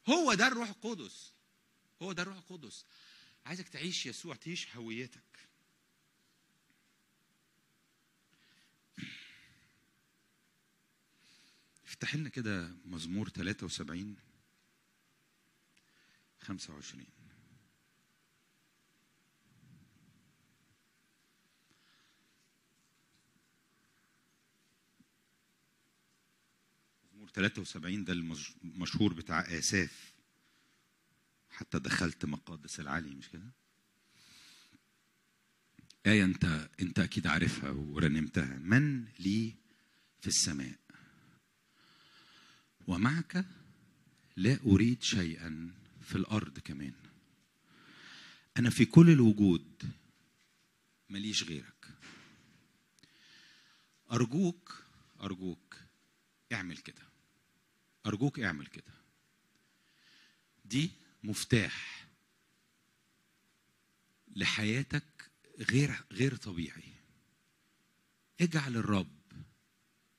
هو 0.09 0.33
ده 0.33 0.47
الروح 0.47 0.69
القدس. 0.69 1.31
هو 2.01 2.11
ده 2.11 2.23
الروح 2.23 2.37
القدس. 2.37 2.85
عايزك 3.45 3.69
تعيش 3.69 4.05
يسوع 4.05 4.35
تعيش 4.35 4.67
هويتك. 4.75 5.21
افتح 11.87 12.15
لنا 12.15 12.29
كده 12.29 12.71
مزمور 12.85 13.29
73 13.29 14.15
25 16.41 17.05
مزمور 27.27 27.33
73 27.35 28.03
ده 28.03 28.13
المشهور 28.63 29.13
بتاع 29.13 29.39
آساف. 29.41 30.13
حتى 31.49 31.79
دخلت 31.79 32.25
مقادس 32.25 32.79
العلي 32.79 33.15
مش 33.15 33.29
كده؟ 33.29 33.47
آية 36.05 36.23
أنت 36.23 36.69
أنت 36.81 36.99
أكيد 36.99 37.27
عارفها 37.27 37.69
ورنمتها. 37.69 38.57
من 38.57 39.05
لي 39.19 39.55
في 40.21 40.27
السماء؟ 40.27 40.79
ومعك 42.87 43.45
لا 44.35 44.59
أريد 44.65 45.03
شيئا 45.03 45.71
في 46.01 46.15
الأرض 46.15 46.59
كمان. 46.59 46.93
أنا 48.57 48.69
في 48.69 48.85
كل 48.85 49.09
الوجود 49.09 49.83
ماليش 51.09 51.43
غيرك. 51.43 51.87
أرجوك 54.11 54.83
أرجوك 55.21 55.75
اعمل 56.53 56.77
كده. 56.77 57.06
أرجوك 58.07 58.39
اعمل 58.39 58.67
كده. 58.67 58.93
دي 60.65 60.91
مفتاح 61.23 62.07
لحياتك 64.35 65.31
غير 65.59 66.03
غير 66.11 66.35
طبيعي. 66.35 66.93
اجعل 68.41 68.77
الرب 68.77 69.17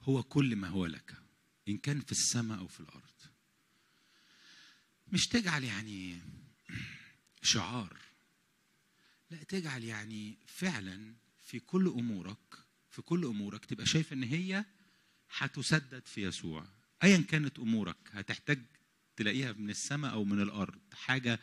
هو 0.03 0.23
كل 0.23 0.57
ما 0.57 0.69
هو 0.69 0.87
لك 0.87 1.15
إن 1.69 1.79
كان 1.79 2.01
في 2.01 2.13
السماء 2.13 2.59
أو 2.59 2.67
في 2.69 2.81
الأرض. 2.81 3.05
مش 5.13 5.29
تجعل 5.29 5.65
يعني 5.65 6.19
شعار 7.43 7.97
لا 9.31 9.43
تجعل 9.43 9.85
يعني 9.85 10.37
فعلا 10.47 11.15
في 11.43 11.61
كل 11.61 11.89
أمورك 11.89 12.59
في 12.91 13.03
كل 13.03 13.25
أمورك 13.25 13.65
تبقى 13.65 13.87
شايف 13.87 14.13
إن 14.13 14.23
هي 14.23 14.65
هتسدد 15.37 16.07
في 16.07 16.23
يسوع. 16.23 16.67
ايا 17.03 17.25
كانت 17.29 17.59
أمورك 17.59 17.97
هتحتاج 18.11 18.63
تلاقيها 19.17 19.53
من 19.53 19.71
السماء 19.71 20.13
أو 20.13 20.25
من 20.25 20.41
الأرض 20.43 20.79
حاجة 20.93 21.41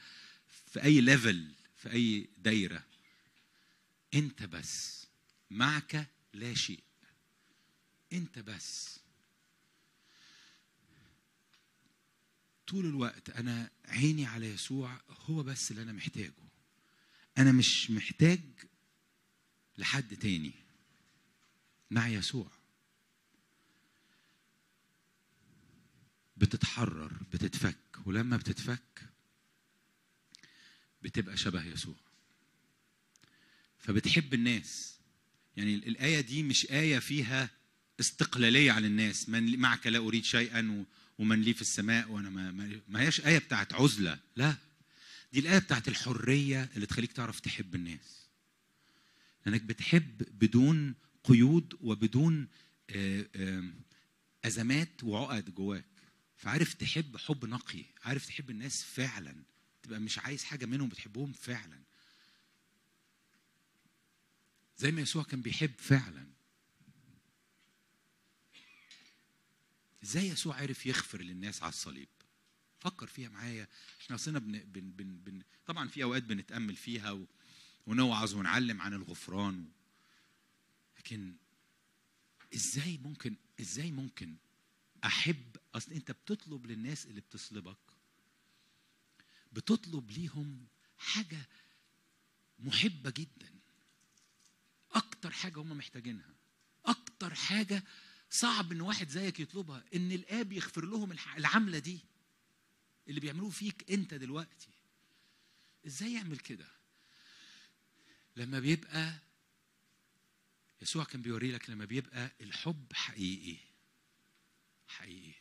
في 0.71 0.83
أي 0.83 1.01
ليفل 1.01 1.51
في 1.75 1.91
أي 1.91 2.29
دايرة. 2.37 2.83
أنت 4.13 4.43
بس 4.43 5.07
معك 5.51 6.07
لا 6.33 6.53
شيء. 6.53 6.83
أنت 8.13 8.39
بس. 8.39 8.99
طول 12.67 12.85
الوقت 12.85 13.29
أنا 13.29 13.69
عيني 13.85 14.25
على 14.25 14.49
يسوع 14.49 15.01
هو 15.09 15.43
بس 15.43 15.71
اللي 15.71 15.81
أنا 15.81 15.93
محتاجه. 15.93 16.33
أنا 17.37 17.51
مش 17.51 17.91
محتاج 17.91 18.41
لحد 19.77 20.15
تاني. 20.15 20.53
مع 21.91 22.07
يسوع. 22.07 22.51
بتتحرر 26.38 27.11
بتتفك 27.33 27.77
ولما 28.05 28.38
بتتفك 28.38 29.01
بتبقى 31.01 31.38
شبه 31.38 31.65
يسوع. 31.65 31.95
فبتحب 33.79 34.33
الناس. 34.33 34.95
يعني 35.57 35.75
الآية 35.75 36.21
دي 36.21 36.43
مش 36.43 36.71
آية 36.71 36.99
فيها 36.99 37.49
استقلالية 37.99 38.71
عن 38.71 38.86
الناس. 38.86 39.29
من 39.29 39.59
معك 39.59 39.88
لا 39.88 39.97
أريد 39.97 40.23
شيئا 40.23 40.86
ومن 41.19 41.41
لي 41.41 41.53
في 41.53 41.61
السماء 41.61 42.11
وأنا 42.11 42.29
ما, 42.29 42.51
ما, 42.88 43.01
هياش 43.01 43.21
آية 43.21 43.38
بتاعت 43.38 43.73
عزلة. 43.73 44.19
لا. 44.36 44.55
دي 45.33 45.39
الآية 45.39 45.59
بتاعت 45.59 45.88
الحرية 45.88 46.69
اللي 46.75 46.86
تخليك 46.86 47.11
تعرف 47.11 47.39
تحب 47.39 47.75
الناس. 47.75 48.25
لأنك 49.45 49.61
بتحب 49.61 50.23
بدون 50.39 50.95
قيود 51.23 51.77
وبدون 51.81 52.47
آه، 52.89 53.63
أزمات 54.45 55.03
وعقد 55.03 55.55
جواك. 55.55 55.94
فعارف 56.38 56.73
تحب 56.73 57.17
حب 57.17 57.45
نقي 57.45 57.86
عارف 58.03 58.25
تحب 58.25 58.49
الناس 58.49 58.83
فعلا 58.83 59.43
تبقى 59.83 59.99
مش 59.99 60.19
عايز 60.19 60.43
حاجة 60.43 60.65
منهم 60.65 60.89
بتحبهم 60.89 61.33
فعلا. 61.33 61.79
زي 64.77 64.91
ما 64.91 65.01
يسوع 65.01 65.23
كان 65.23 65.41
بيحب 65.41 65.73
فعلا. 65.77 66.27
إزاي 70.03 70.27
يسوع 70.27 70.61
عرف 70.61 70.86
يغفر 70.86 71.21
للناس 71.21 71.63
على 71.63 71.69
الصليب؟ 71.69 72.07
فكر 72.79 73.07
فيها 73.07 73.29
معايا. 73.29 73.67
إحنا 74.01 74.15
أصلنا 74.15 74.39
بن 74.39 74.59
بن 74.59 74.91
بن 74.91 75.17
بن 75.17 75.41
طبعا 75.65 75.88
في 75.88 76.03
أوقات 76.03 76.23
بنتأمل 76.23 76.75
فيها 76.75 77.11
و... 77.11 77.25
ونوعظ 77.88 78.33
ونعلم 78.33 78.81
عن 78.81 78.93
الغفران. 78.93 79.65
و... 79.65 79.69
لكن 80.99 81.36
إزاي 82.53 82.97
ممكن 82.97 83.36
إزاي 83.61 83.91
ممكن 83.91 84.36
أحب 85.03 85.54
أصل 85.76 85.91
أنت 85.93 86.11
بتطلب 86.11 86.65
للناس 86.65 87.05
اللي 87.05 87.21
بتصلبك 87.21 87.78
بتطلب 89.51 90.11
ليهم 90.11 90.67
حاجة 90.97 91.47
محبة 92.59 93.09
جدا. 93.09 93.55
أكتر 94.91 95.32
حاجة 95.32 95.59
هم 95.59 95.78
محتاجينها. 95.78 96.36
أكتر 96.86 97.34
حاجة 97.36 97.84
صعب 98.30 98.71
إن 98.71 98.82
واحد 98.82 99.09
زيك 99.09 99.39
يطلبها 99.39 99.84
إن 99.95 100.11
الآب 100.11 100.51
يغفر 100.51 100.86
لهم 100.86 101.11
العملة 101.38 101.80
دي 101.80 101.99
اللي 103.07 103.19
بيعملوه 103.19 103.49
فيك 103.49 103.91
أنت 103.91 104.13
دلوقتي. 104.13 104.71
إزاي 105.88 106.13
يعمل 106.13 106.38
كده؟ 106.39 106.67
لما 108.36 108.59
بيبقى 108.59 109.19
يسوع 110.82 111.03
كان 111.03 111.21
بيوري 111.21 111.51
لك 111.51 111.69
لما 111.69 111.86
بيبقى 111.86 112.32
الحب 112.41 112.93
حقيقي 112.93 113.57
حقيقي. 114.88 115.34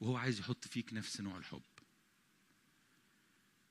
وهو 0.00 0.16
عايز 0.16 0.40
يحط 0.40 0.68
فيك 0.68 0.92
نفس 0.92 1.20
نوع 1.20 1.38
الحب. 1.38 1.62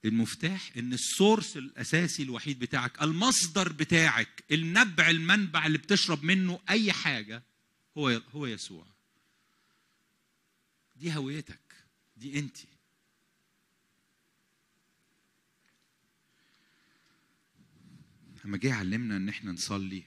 المفتاح 0.06 0.72
إن 0.78 0.94
السورس 0.94 1.58
الأساسي 1.58 2.24
الوحيد 2.24 2.60
بتاعك 2.60 3.02
المصدر 3.02 3.74
بتاعك 3.74 4.44
النبع 4.52 5.10
المنبع 5.10 5.66
اللي 5.66 5.78
بتشرب 5.78 6.24
منه 6.24 6.60
أي 6.70 6.94
حاجة 6.94 7.44
هو 7.98 8.10
هو 8.10 8.46
يسوع. 8.46 8.86
دي 10.96 11.16
هويتك 11.16 11.76
دي 12.18 12.40
أنت. 12.40 12.58
لما 18.46 18.58
جه 18.58 18.74
علمنا 18.74 19.18
إن 19.18 19.30
إحنا 19.30 19.52
نصلي 19.52 20.04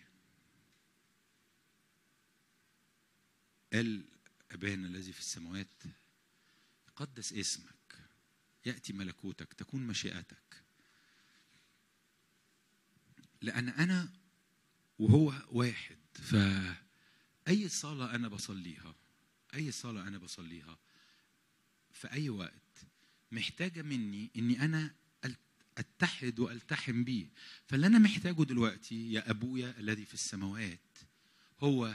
قال 3.72 4.04
أبانا 4.50 4.86
الذي 4.86 5.12
في 5.12 5.20
السماوات 5.20 5.66
قدس 6.96 7.32
اسمك 7.32 7.98
يأتي 8.66 8.92
ملكوتك 8.92 9.52
تكون 9.52 9.86
مشيئتك. 9.86 10.62
لأن 13.42 13.68
أنا 13.68 14.12
وهو 14.98 15.32
واحد 15.50 15.98
فأي 16.14 17.68
صلاة 17.68 18.14
أنا 18.14 18.28
بصليها 18.28 18.94
أي 19.54 19.72
صلاة 19.72 20.02
أنا 20.08 20.18
بصليها 20.18 20.78
في 21.92 22.12
أي 22.12 22.28
وقت 22.28 22.84
محتاجة 23.32 23.82
مني 23.82 24.30
إني 24.36 24.64
أنا 24.64 24.94
أل- 25.26 25.30
أتحد 25.78 26.38
وألتحم 26.40 27.04
بيه. 27.04 27.26
فاللي 27.66 27.86
أنا 27.86 27.98
محتاجه 27.98 28.42
دلوقتي 28.42 29.12
يا 29.12 29.30
أبويا 29.30 29.74
الذي 29.78 30.04
في 30.04 30.14
السماوات 30.14 30.98
هو 31.60 31.94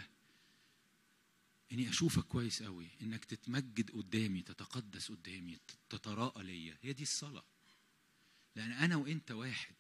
إني 1.72 1.90
أشوفك 1.90 2.24
كويس 2.24 2.64
قوي 2.64 2.88
إنك 3.02 3.26
تتمجد 3.26 3.92
قدامي 3.92 4.42
تتقدس 4.42 5.12
قدامي 5.12 5.60
تتراءى 5.90 6.44
ليا. 6.44 6.78
هي 6.82 6.94
دي 6.94 7.04
الصلاة. 7.04 7.46
لأن 8.56 8.72
أنا 8.72 8.96
وإنت 8.96 9.32
واحد. 9.32 9.76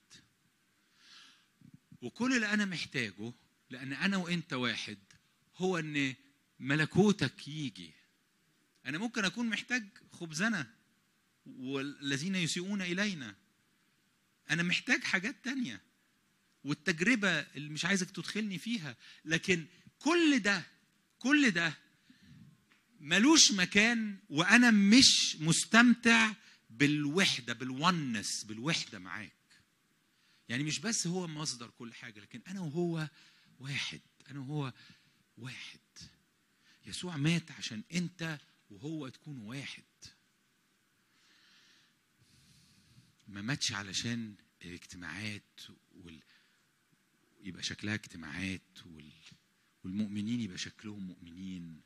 وكل 2.01 2.35
اللي 2.35 2.53
أنا 2.53 2.65
محتاجه 2.65 3.33
لأن 3.69 3.93
أنا 3.93 4.17
وإنت 4.17 4.53
واحد 4.53 4.97
هو 5.55 5.77
إن 5.77 6.15
ملكوتك 6.59 7.47
يجي. 7.47 7.93
أنا 8.85 8.97
ممكن 8.97 9.25
أكون 9.25 9.49
محتاج 9.49 9.83
خبزنا 10.11 10.73
والذين 11.45 12.35
يسيئون 12.35 12.81
إلينا. 12.81 13.35
أنا 14.49 14.63
محتاج 14.63 15.03
حاجات 15.03 15.35
تانية. 15.43 15.81
والتجربة 16.63 17.29
اللي 17.29 17.69
مش 17.69 17.85
عايزك 17.85 18.11
تدخلني 18.11 18.57
فيها. 18.57 18.97
لكن 19.25 19.65
كل 19.99 20.39
ده 20.39 20.76
كل 21.19 21.51
ده 21.51 21.77
ملوش 22.99 23.51
مكان 23.51 24.17
وأنا 24.29 24.71
مش 24.71 25.35
مستمتع 25.39 26.33
بالوحدة 26.69 27.53
بالونس 27.53 28.43
بالوحدة 28.43 28.99
معاك. 28.99 29.31
يعني 30.49 30.63
مش 30.63 30.79
بس 30.79 31.07
هو 31.07 31.27
مصدر 31.27 31.69
كل 31.69 31.93
حاجة 31.93 32.19
لكن 32.19 32.41
أنا 32.47 32.61
وهو 32.61 33.09
واحد 33.59 34.01
أنا 34.29 34.39
وهو 34.39 34.73
واحد. 35.37 35.79
يسوع 36.85 37.17
مات 37.17 37.51
عشان 37.51 37.83
أنت 37.93 38.39
وهو 38.69 39.07
تكونوا 39.07 39.49
واحد. 39.49 39.83
ما 43.27 43.41
ماتش 43.41 43.71
علشان 43.73 44.35
الاجتماعات 44.65 45.61
وال... 45.95 46.19
يبقى 47.41 47.63
شكلها 47.63 47.93
اجتماعات 47.93 48.85
وال... 48.85 49.11
والمؤمنين 49.87 50.41
يبقى 50.41 50.57
شكلهم 50.57 51.07
مؤمنين. 51.07 51.81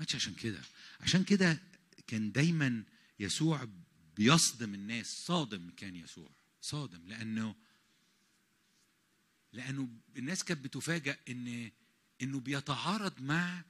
ماتش 0.00 0.14
عشان 0.14 0.34
كده. 0.34 0.60
عشان 1.00 1.24
كده 1.24 1.62
كان 2.06 2.32
دايما 2.32 2.82
يسوع 3.20 3.68
بيصدم 4.16 4.74
الناس. 4.74 5.26
صادم 5.26 5.70
كان 5.70 5.96
يسوع. 5.96 6.30
صادم. 6.60 7.08
لأنه 7.08 7.54
لأنه 9.52 9.88
الناس 10.16 10.44
كانت 10.44 10.64
بتفاجأ 10.64 11.18
إن 11.28 11.70
إنه 12.22 12.40
بيتعارض 12.40 13.20
مع 13.22 13.64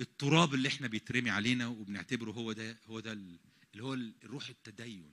التراب 0.00 0.54
اللي 0.54 0.68
إحنا 0.68 0.86
بيترمي 0.86 1.30
علينا 1.30 1.66
وبنعتبره 1.66 2.30
هو 2.32 2.52
ده 2.52 2.76
هو 2.86 3.00
ده 3.00 3.12
ال- 3.12 3.38
اللي 3.72 3.84
هو 3.84 3.94
الروح 3.94 4.48
التدين. 4.48 5.12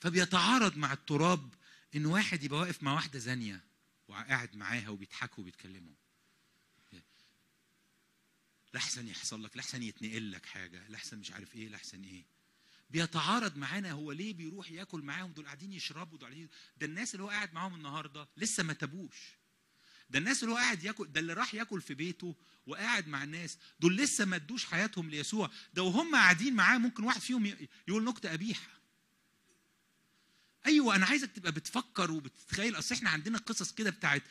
فبيتعارض 0.00 0.76
مع 0.76 0.92
التراب 0.92 1.54
إن 1.96 2.06
واحد 2.06 2.42
يبقى 2.42 2.60
واقف 2.60 2.82
مع 2.82 2.94
واحدة 2.94 3.18
زانية 3.18 3.64
وقاعد 4.08 4.56
معاها 4.56 4.88
وبيضحكوا 4.88 5.42
وبيتكلموا. 5.42 5.94
لحسن 8.74 9.08
يحصل 9.08 9.44
لك 9.44 9.56
لحسن 9.56 9.82
يتنقل 9.82 10.32
لك 10.32 10.46
حاجة 10.46 10.88
لحسن 10.88 11.18
مش 11.18 11.32
عارف 11.32 11.54
إيه 11.54 11.68
لحسن 11.68 12.04
إيه. 12.04 12.24
بيتعارض 12.90 13.56
معانا 13.56 13.92
هو 13.92 14.12
ليه 14.12 14.34
بيروح 14.34 14.70
ياكل 14.70 15.02
معاهم 15.02 15.32
دول 15.32 15.44
قاعدين 15.44 15.72
يشربوا 15.72 16.18
دول 16.18 16.28
قاعدين 16.28 16.48
ده 16.76 16.86
الناس 16.86 17.14
اللي 17.14 17.24
هو 17.24 17.28
قاعد 17.28 17.54
معاهم 17.54 17.74
النهارده 17.74 18.28
لسه 18.36 18.62
ما 18.62 18.72
تابوش. 18.72 19.16
ده 20.10 20.18
الناس 20.18 20.42
اللي 20.42 20.54
هو 20.54 20.56
قاعد 20.58 20.84
ياكل 20.84 21.12
ده 21.12 21.20
اللي 21.20 21.32
راح 21.32 21.54
ياكل 21.54 21.80
في 21.80 21.94
بيته 21.94 22.36
وقاعد 22.66 23.08
مع 23.08 23.22
الناس 23.22 23.58
دول 23.80 23.96
لسه 23.96 24.24
ما 24.24 24.36
ادوش 24.36 24.64
حياتهم 24.64 25.10
ليسوع. 25.10 25.50
ده 25.74 25.82
وهم 25.82 26.14
قاعدين 26.14 26.54
معاه 26.54 26.78
ممكن 26.78 27.04
واحد 27.04 27.20
فيهم 27.20 27.46
يقول 27.88 28.04
نكتة 28.04 28.30
قبيحة. 28.30 28.81
أيوه 30.66 30.96
أنا 30.96 31.06
عايزك 31.06 31.30
تبقى 31.32 31.52
بتفكر 31.52 32.10
وبتتخيل. 32.10 32.78
أصل 32.78 32.94
إحنا 32.94 33.10
عندنا 33.10 33.38
قصص 33.38 33.72
كده 33.72 33.90
بتاعت 33.90 34.22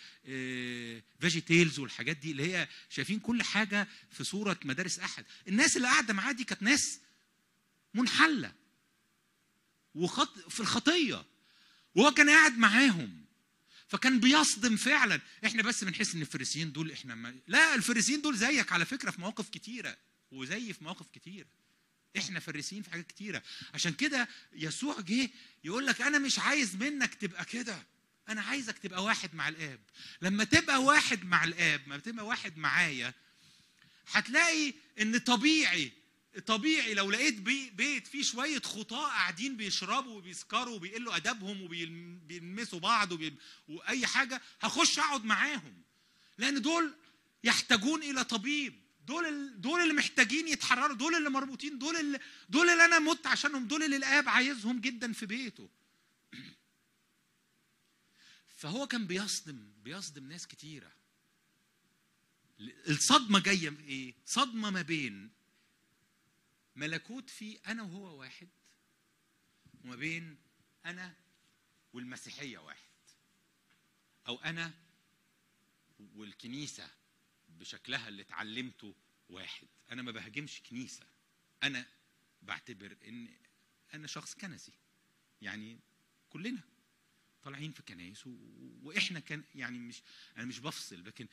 فيجي 1.20 1.42
تيلز 1.42 1.80
والحاجات 1.80 2.18
دي 2.18 2.32
اللي 2.32 2.54
هي 2.54 2.68
شايفين 2.90 3.20
كل 3.20 3.44
حاجة 3.44 3.88
في 4.12 4.24
صورة 4.24 4.60
مدارس 4.66 5.00
أحد. 5.00 5.26
الناس 5.48 5.78
اللي 5.78 5.88
قاعدة 5.88 6.14
معاه 6.14 6.32
دي 6.32 6.44
كانت 6.44 6.64
ناس 6.64 7.00
منحلة 7.94 8.54
وخط 9.96 10.40
في 10.50 10.60
الخطية 10.60 11.26
وهو 11.96 12.12
كان 12.12 12.30
قاعد 12.30 12.58
معاهم. 12.58 13.26
فكان 13.88 14.20
بيصدم 14.20 14.76
فعلا. 14.76 15.22
إحنا 15.46 15.64
بس 15.64 15.84
بنحس 15.84 16.16
إن 16.16 16.22
الفريسيين 16.22 16.72
دول 16.72 16.92
إحنا 16.92 17.16
ما... 17.16 17.36
لا 17.48 17.76
الفريسيين 17.76 18.22
دول 18.22 18.38
زيك 18.38 18.72
على 18.72 18.86
فكرة 18.86 19.12
في 19.12 19.22
مواقف 19.22 19.50
كتيرة 19.50 19.98
وزي 20.32 20.74
في 20.74 20.84
مواقف 20.84 21.06
كتيرة. 21.14 21.48
إحنا 22.18 22.40
فريسيين 22.40 22.84
في 22.84 22.92
حاجات 22.92 23.08
كتيرة. 23.08 23.44
عشان 23.74 23.94
كده 23.94 24.28
يسوع 24.54 25.00
جه 25.02 25.30
يقول 25.64 25.86
لك 25.88 26.02
أنا 26.02 26.18
مش 26.20 26.40
عايز 26.40 26.76
منك 26.76 27.14
تبقى 27.14 27.46
كده. 27.46 27.84
أنا 28.30 28.42
عايزك 28.42 28.78
تبقى 28.78 29.04
واحد 29.04 29.36
مع 29.36 29.48
الآب. 29.48 29.80
لما 30.22 30.44
تبقى 30.44 30.84
واحد 30.84 31.24
مع 31.26 31.44
الآب 31.44 31.82
لما 31.88 31.98
تبقى 31.98 32.26
واحد 32.26 32.58
معايا 32.58 33.14
هتلاقي 34.12 34.74
إن 35.02 35.18
طبيعي 35.18 35.92
طبيعي 36.46 36.94
لو 36.94 37.12
لقيت 37.12 37.36
بي 37.40 37.70
بيت 37.70 38.08
فيه 38.08 38.24
شوية 38.24 38.60
خطاة 38.60 39.08
قاعدين 39.08 39.58
بيشربوا 39.58 40.18
وبيسكروا 40.18 40.76
وبيقلوا 40.76 41.16
أدبهم 41.16 41.62
وبيلمسوا 41.62 42.80
بعض 42.80 43.12
وبي... 43.12 43.34
وأي 43.68 44.08
حاجة 44.08 44.42
هخش 44.62 45.00
أقعد 45.00 45.26
معاهم. 45.26 45.82
لأن 46.38 46.62
دول 46.62 46.94
يحتاجون 47.44 48.04
إلى 48.04 48.24
طبيب. 48.24 48.82
دول. 49.06 49.62
دول 49.62 49.82
اللي 49.82 49.94
محتاجين 49.94 50.48
يتحرروا 50.48 50.96
دول 50.96 51.16
اللي 51.16 51.30
مربوطين 51.30 51.80
دول 51.80 51.96
اللي 51.96 52.20
دول 52.50 52.70
اللي 52.70 52.86
أنا 52.86 53.00
مت 53.00 53.28
عشانهم 53.28 53.68
دول 53.68 53.84
اللي 53.84 53.96
الآب 53.96 54.30
عايزهم 54.30 54.82
جدا 54.82 55.14
في 55.14 55.26
بيته 55.26 55.70
فهو 58.58 58.88
كان 58.88 59.08
بيصدم 59.08 59.72
بيصدم 59.84 60.28
ناس 60.28 60.48
كتيرة 60.48 60.92
الصدمة 62.88 63.40
جاية 63.40 63.74
إيه 63.80 64.14
صدمة 64.26 64.70
ما 64.70 64.82
بين 64.82 65.30
ملكوت 66.76 67.30
في 67.30 67.60
أنا 67.68 67.84
وهو 67.84 68.20
واحد 68.20 68.50
وما 69.84 69.96
بين 69.96 70.38
أنا 70.86 71.16
والمسيحية 71.94 72.58
واحد 72.58 72.92
أو 74.28 74.36
أنا 74.36 74.74
والكنيسة 76.16 76.90
بشكلها 77.62 78.08
اللي 78.08 78.22
اتعلمته 78.22 78.96
واحد. 79.30 79.68
أنا 79.92 80.02
ما 80.02 80.12
بهاجمش 80.12 80.62
كنيسة. 80.70 81.06
أنا 81.64 81.86
بعتبر 82.42 82.98
إن 83.08 83.28
أنا 83.94 84.08
شخص 84.08 84.34
كنسي. 84.36 84.72
يعني 85.42 85.80
كلنا 86.30 86.62
طالعين 87.44 87.72
في 87.72 87.84
كنايس 87.84 88.28
و... 88.28 88.32
وإحنا 88.84 89.20
كان 89.20 89.44
يعني 89.56 89.80
مش 89.80 90.02
أنا 90.38 90.46
مش 90.46 90.60
بفصل 90.60 91.06
لكن 91.06 91.28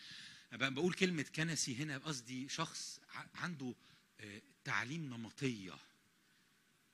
بقول 0.53 0.95
كلمة 0.95 1.23
كنسي 1.23 1.77
هنا 1.77 1.99
قصدي 1.99 2.49
شخص 2.49 3.01
عنده 3.35 3.75
آه، 4.21 4.43
تعليم 4.65 5.05
نمطية 5.15 5.79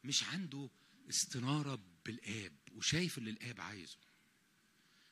مش 0.04 0.24
عنده 0.24 0.70
استنارة 1.10 1.80
بالآب 2.06 2.52
وشايف 2.72 3.18
اللي 3.18 3.30
الآب 3.30 3.60
عايزه. 3.60 3.96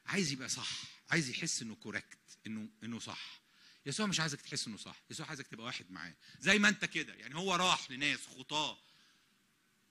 عايز 0.06 0.32
يبقى 0.32 0.48
صح 0.48 0.82
عايز 1.10 1.30
يحس 1.30 1.62
إنه 1.62 1.74
كوركت 1.74 2.38
انه 2.46 2.68
إنه 2.84 2.98
صح. 2.98 3.41
يسوع 3.86 4.06
مش 4.06 4.20
عايزك 4.20 4.40
تحس 4.40 4.66
إنه 4.66 4.76
صح 4.76 4.96
يسوع 5.10 5.26
عايزك 5.26 5.46
تبقى 5.46 5.66
واحد 5.66 5.86
معاه. 5.90 6.14
زي 6.40 6.58
ما 6.58 6.68
أنت 6.68 6.84
كده 6.84 7.14
يعني 7.14 7.36
هو 7.36 7.54
راح 7.54 7.90
لناس 7.90 8.18
خطاة 8.38 8.78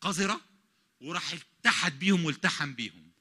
قذرة 0.01 0.41
وراح 1.01 1.33
اتحد 1.33 1.99
بيهم 1.99 2.25
والتحم 2.25 2.73
بيهم. 2.73 3.11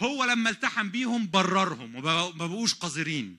هو 0.00 0.24
لما 0.24 0.50
التحم 0.50 0.88
بيهم 0.90 1.30
بررهم 1.30 1.94
وما 1.94 2.30
بقوش 2.30 2.74
قذرين. 2.74 3.36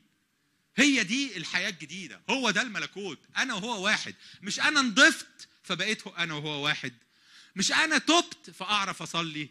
هي 0.75 1.03
دي 1.03 1.37
الحياة 1.37 1.69
الجديدة. 1.69 2.21
هو 2.29 2.51
ده 2.51 2.61
الملكوت. 2.61 3.19
أنا 3.37 3.53
وهو 3.53 3.85
واحد. 3.85 4.15
مش 4.41 4.59
أنا 4.59 4.81
نضفت 4.81 5.47
فبقيت 5.63 6.07
أنا 6.07 6.33
وهو 6.33 6.65
واحد. 6.65 6.93
مش 7.55 7.71
أنا 7.71 7.97
تبت 7.97 8.49
فأعرف 8.49 9.01
أصلي. 9.01 9.49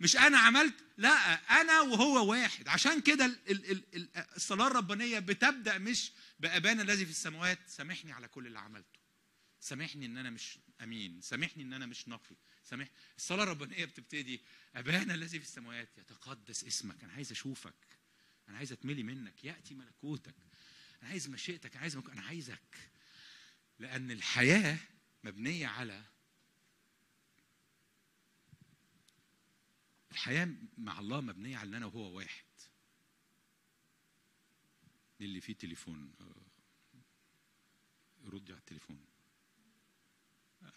مش 0.00 0.16
أنا 0.16 0.38
عملت 0.38 0.74
لا 0.96 1.34
أنا 1.60 1.80
وهو 1.80 2.30
واحد. 2.30 2.68
عشان 2.68 3.00
كده 3.00 3.24
ال- 3.24 3.38
ال- 3.50 3.70
ال- 3.70 3.84
ال- 3.94 4.08
الصلاة 4.36 4.66
الربانية 4.66 5.18
بتبدأ 5.18 5.78
مش 5.78 6.10
بأبانا 6.44 6.82
الذي 6.82 7.04
في 7.04 7.10
السماوات 7.10 7.58
سامحني 7.66 8.12
على 8.12 8.28
كل 8.28 8.46
اللي 8.46 8.58
عملته. 8.58 9.00
سامحني 9.60 10.06
إن 10.06 10.16
أنا 10.16 10.30
مش 10.30 10.58
أمين. 10.82 11.20
سامحني 11.20 11.62
إن 11.62 11.72
أنا 11.72 11.86
مش 11.86 12.08
نقي. 12.08 12.36
سامح 12.64 12.88
الصلاة 13.16 13.42
الربانية 13.42 13.84
بتبتدي 13.84 14.42
ابانا 14.74 15.14
الذي 15.14 15.38
في 15.38 15.44
السماوات 15.44 15.98
يتقدس 15.98 16.64
اسمك. 16.64 17.04
أنا 17.04 17.12
عايز 17.12 17.32
أشوفك. 17.32 17.98
أنا 18.48 18.56
عايز 18.58 18.72
أتملي 18.72 19.02
منك. 19.02 19.44
يأتي 19.44 19.74
ملكوتك. 19.74 20.34
أنا 21.02 21.10
عايز 21.10 21.28
مشيئتك. 21.28 21.72
أنا 21.72 21.80
عايز. 21.80 21.96
أنا 21.96 22.22
عايزك. 22.22 22.90
لأن 23.78 24.10
الحياة 24.10 24.78
مبنية 25.24 25.66
على 25.66 26.04
الحياة 30.12 30.48
مع 30.78 30.98
الله 30.98 31.20
مبنية 31.20 31.56
على 31.56 31.68
إن 31.68 31.74
أنا 31.74 31.86
وهو 31.86 32.16
واحد. 32.16 32.44
اللي 35.24 35.40
فيه 35.40 35.54
تليفون. 35.54 36.12
آه، 36.20 36.34
ردي 38.24 38.52
على 38.52 38.60
التليفون. 38.60 39.04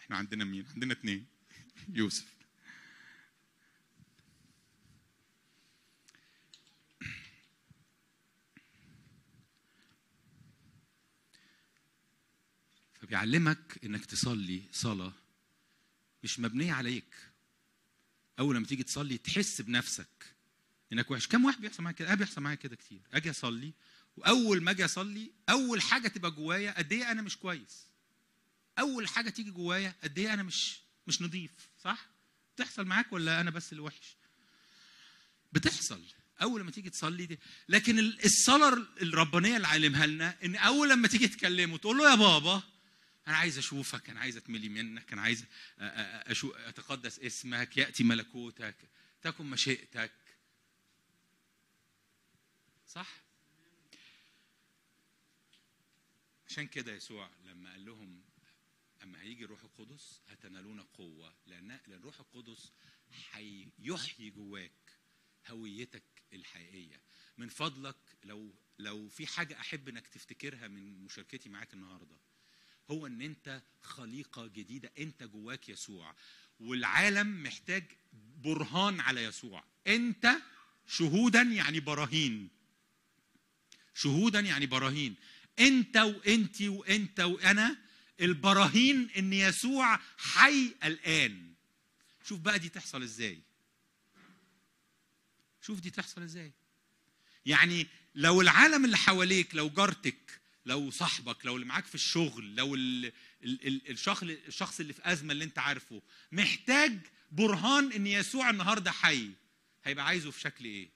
إحنا 0.00 0.16
عندنا 0.16 0.44
مين؟ 0.44 0.66
عندنا 0.66 0.92
اتنين. 0.92 1.26
يوسف. 1.88 2.38
فبيعلمك 12.94 13.78
إنك 13.84 14.06
تصلي 14.06 14.62
صلاة 14.72 15.12
مش 16.22 16.40
مبنية 16.40 16.72
عليك. 16.72 17.14
أول 18.38 18.56
لما 18.56 18.66
تيجي 18.66 18.82
تصلي 18.82 19.18
تحس 19.18 19.60
بنفسك 19.60 20.34
إنك 20.92 21.10
وحش. 21.10 21.26
كم 21.26 21.44
واحد 21.44 21.60
بيحصل 21.60 21.82
معايا 21.82 21.96
كده؟ 21.96 22.08
أنا 22.08 22.16
بيحصل 22.16 22.40
معايا 22.40 22.56
كده 22.56 22.76
كتير. 22.76 23.00
أجي 23.12 23.30
أصلي 23.30 23.72
وأول 24.18 24.62
ما 24.62 24.70
أجي 24.70 24.84
أصلي 24.84 25.32
أول 25.50 25.82
حاجة 25.82 26.08
تبقى 26.08 26.30
جوايا 26.30 26.78
قد 26.78 26.92
إيه 26.92 27.10
أنا 27.12 27.22
مش 27.22 27.36
كويس. 27.36 27.86
أول 28.78 29.08
حاجة 29.08 29.30
تيجي 29.30 29.50
جوايا 29.50 29.94
قد 30.02 30.18
إيه 30.18 30.34
أنا 30.34 30.42
مش 30.42 30.80
مش 31.06 31.22
نظيف 31.22 31.50
صح؟ 31.84 32.06
بتحصل 32.56 32.84
معاك 32.84 33.12
ولا 33.12 33.40
أنا 33.40 33.50
بس 33.50 33.72
اللي 33.72 33.82
وحش؟ 33.82 34.16
بتحصل. 35.52 36.02
أول 36.42 36.60
لما 36.60 36.70
تيجي 36.70 36.90
تصلي 36.90 37.26
دي 37.26 37.38
لكن 37.68 37.98
ال- 37.98 38.24
الصلاة 38.24 38.86
الربانية 39.02 39.56
اللي 39.56 39.66
علمها 39.68 40.06
لنا 40.06 40.36
إن 40.44 40.56
أول 40.56 40.90
لما 40.90 41.08
تيجي 41.08 41.28
تكلمه 41.28 41.78
تقول 41.78 41.98
له 41.98 42.10
يا 42.10 42.14
بابا 42.14 42.62
أنا 43.28 43.36
عايز 43.36 43.58
أشوفك 43.58 44.10
أنا 44.10 44.20
عايز 44.20 44.36
أتملي 44.36 44.68
منك 44.68 45.12
أنا 45.12 45.22
عايز 45.22 45.44
أتقدس 46.66 47.18
اسمك 47.18 47.76
يأتي 47.76 48.04
ملكوتك 48.04 48.74
تكن 49.22 49.46
مشيئتك. 49.46 50.12
صح؟ 52.88 53.06
عشان 56.48 56.66
كده 56.66 56.92
يسوع 56.92 57.30
لما 57.44 57.70
قال 57.72 57.84
لهم 57.84 58.22
أما 59.02 59.20
هيجي 59.22 59.44
الروح 59.44 59.64
القدس 59.64 60.20
هتنالون 60.28 60.80
قوة 60.80 61.34
لأن 61.46 61.68
لأن 61.86 61.98
الروح 61.98 62.20
القدس 62.20 62.72
هيحيي 63.32 64.30
جواك 64.30 64.72
هويتك 65.48 66.02
الحقيقية. 66.32 67.00
من 67.38 67.48
فضلك 67.48 67.96
لو 68.24 68.54
لو 68.78 69.08
في 69.08 69.26
حاجة 69.26 69.60
أحب 69.60 69.88
إنك 69.88 70.06
تفتكرها 70.06 70.68
من 70.68 71.04
مشاركتي 71.04 71.48
معاك 71.48 71.74
النهارده 71.74 72.16
هو 72.90 73.06
إن 73.06 73.22
أنت 73.22 73.62
خليقة 73.82 74.46
جديدة 74.46 74.92
أنت 74.98 75.22
جواك 75.22 75.68
يسوع 75.68 76.14
والعالم 76.60 77.42
محتاج 77.42 77.84
برهان 78.12 79.00
على 79.00 79.24
يسوع. 79.24 79.64
أنت 79.86 80.30
شهودا 80.86 81.42
يعني 81.42 81.80
براهين. 81.80 82.48
شهودا 83.94 84.40
يعني 84.40 84.66
براهين. 84.66 85.14
انت 85.60 85.96
وانت 85.96 86.62
وانت 86.62 87.20
وأنا 87.20 87.76
البراهين 88.20 89.10
ان 89.16 89.32
يسوع 89.32 90.00
حي 90.18 90.74
الآن. 90.84 91.54
شوف 92.24 92.40
بقى 92.40 92.58
دي 92.58 92.68
تحصل 92.68 93.02
إزاي. 93.02 93.40
شوف 95.62 95.80
دي 95.80 95.90
تحصل 95.90 96.22
إزاي. 96.22 96.52
يعني 97.46 97.86
لو 98.14 98.40
العالم 98.40 98.84
اللي 98.84 98.96
حواليك 98.96 99.54
لو 99.54 99.68
جارتك 99.70 100.40
لو 100.66 100.90
صاحبك 100.90 101.46
لو 101.46 101.54
اللي 101.56 101.66
معاك 101.66 101.84
في 101.86 101.94
الشغل 101.94 102.54
لو 102.56 102.74
ال 102.74 103.12
ال 103.44 103.66
ال 103.66 103.90
الشخص 103.90 104.22
الشخص 104.22 104.80
اللي 104.80 104.92
في 104.92 105.00
أزمة 105.12 105.32
اللي 105.32 105.44
انت 105.44 105.58
عارفه 105.58 106.02
محتاج 106.32 106.98
برهان 107.32 107.92
ان 107.92 108.06
يسوع 108.06 108.50
النهارده 108.50 108.90
حي 108.92 109.30
هيبقى 109.84 110.06
عايزه 110.06 110.30
في 110.30 110.40
شكل 110.40 110.64
إيه؟ 110.64 110.88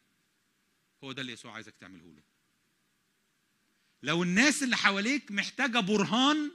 هو 1.05 1.13
ده 1.13 1.21
اللي 1.23 1.33
يسوع 1.33 1.53
عايزك 1.53 1.75
تعمله 1.81 2.15
له. 2.15 2.23
لو 4.03 4.23
الناس 4.23 4.63
اللي 4.63 4.77
حواليك 4.77 5.31
محتاجة 5.33 5.79
برهان 5.81 6.53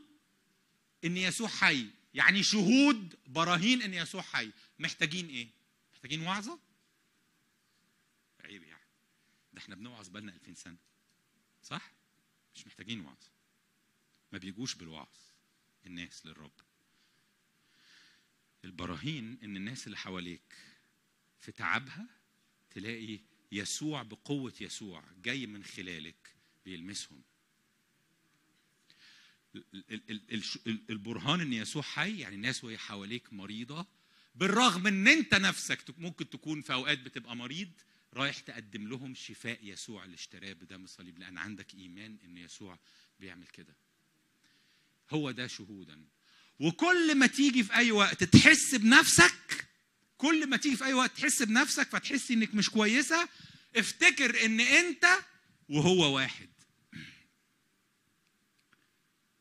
إن 1.06 1.18
يسوع 1.18 1.48
حي 1.48 1.88
يعني 2.14 2.43
شهود 2.43 3.16
براهين 3.28 3.82
إن 3.82 3.93
يسوع 3.93 4.22
حي 4.22 4.52
محتاجين 4.80 5.28
إيه؟ 5.28 5.48
محتاجين 5.93 6.22
وعظة؟ 6.22 6.60
عيب 8.45 8.64
يعني. 8.64 8.84
ده 9.54 9.60
إحنا 9.62 9.76
بنوعظ 9.76 10.08
بقالنا 10.08 10.32
2000 10.34 10.54
سنة. 10.54 10.78
صح؟ 11.64 11.91
مش 12.56 12.68
محتاجين 12.68 13.02
وعظ 13.06 13.18
ما 14.32 14.38
بيجوش 14.38 14.76
بالوعظ 14.76 15.08
الناس 15.86 16.26
للرب. 16.26 16.52
البراهين 18.66 19.38
إن 19.43 19.58
الناس 19.58 19.86
اللي 19.88 19.98
حواليك 19.98 20.56
في 21.39 21.52
تعبها 21.52 22.06
تلاقي 22.72 23.20
يسوع 23.52 24.04
بقوة 24.04 24.54
يسوع 24.62 25.04
جاي 25.24 25.45
من 25.48 25.64
خلالك 25.64 26.36
بيلمسهم 26.66 27.22
ال- 27.22 27.22
ال- 27.22 28.56
ال- 28.56 28.76
الش- 28.76 29.45
ال- 29.45 29.47
البرهان 30.89 31.41
إن 31.41 31.53
يسوع 31.53 31.82
حي 31.82 32.20
يعني 32.20 32.36
الناس 32.36 32.64
وهي 32.64 32.78
حواليك 32.78 33.34
مريضة 33.34 33.86
بالرغم 34.36 34.88
إن 34.88 35.08
أنت 35.08 35.36
نفسك 35.36 35.80
ممكن 35.97 36.30
تكون 36.30 36.62
في 36.62 36.74
أوقات 36.74 36.99
بتبقى 36.99 37.36
مريض 37.36 37.70
رايح 38.14 38.39
تقدم 38.39 38.88
لهم 38.88 39.16
شفاء 39.16 39.60
يسوع 39.64 40.05
اللي 40.05 40.16
اشتراه 40.16 40.53
بدم 40.53 40.84
الصليب 40.84 41.20
لأن 41.20 41.38
عندك 41.38 41.74
إيمان 41.76 42.18
إن 42.26 42.38
يسوع 42.38 42.80
بيعمل 43.20 43.47
كده. 43.47 43.76
هو 45.12 45.32
ده 45.32 45.47
شهودا. 45.47 46.05
وكل 46.60 47.16
ما 47.16 47.28
تيجي 47.28 47.64
في 47.64 47.74
أي 47.76 47.91
وقت 47.91 48.24
تحس 48.24 48.76
بنفسك 48.76 49.68
كل 50.18 50.49
ما 50.49 50.58
تيجي 50.58 50.76
في 50.76 50.86
أي 50.86 50.93
وقت 50.93 51.18
تحس 51.18 51.41
بنفسك 51.41 51.89
فتحس 51.89 52.32
إنك 52.32 52.55
مش 52.55 52.70
كويسة 52.70 53.30
افتكر 53.76 54.45
إن 54.45 54.60
أنت 54.60 55.05
وهو 55.70 56.16
واحد. 56.16 56.49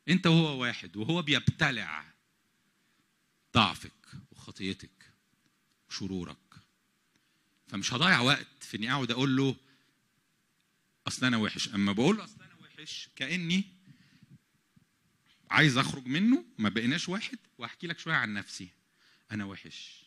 انت 0.09 0.27
وهو 0.27 0.61
واحد 0.61 0.97
وهو 0.97 1.21
بيبتلع 1.21 2.05
ضعفك 3.53 4.07
وخطيتك 4.31 5.11
وشرورك. 5.89 6.37
فمش 7.67 7.93
هضيع 7.93 8.19
وقت 8.19 8.47
في 8.63 8.77
إني 8.77 8.91
أقعد 8.91 9.11
أقول 9.11 9.37
له 9.37 9.55
أصل 11.07 11.25
أنا 11.25 11.37
وحش. 11.37 11.67
أما 11.73 11.91
بقول 11.91 12.17
له 12.17 12.23
أصل 12.23 12.41
أنا 12.41 12.55
وحش 12.63 13.09
كأني 13.15 13.63
عايز 15.51 15.77
أخرج 15.77 16.05
منه 16.07 16.45
ما 16.57 16.69
بقيناش 16.69 17.09
واحد 17.09 17.39
وأحكي 17.57 17.87
لك 17.87 17.99
شوية 17.99 18.13
عن 18.15 18.33
نفسي. 18.33 18.69
أنا 19.31 19.45
وحش 19.45 20.05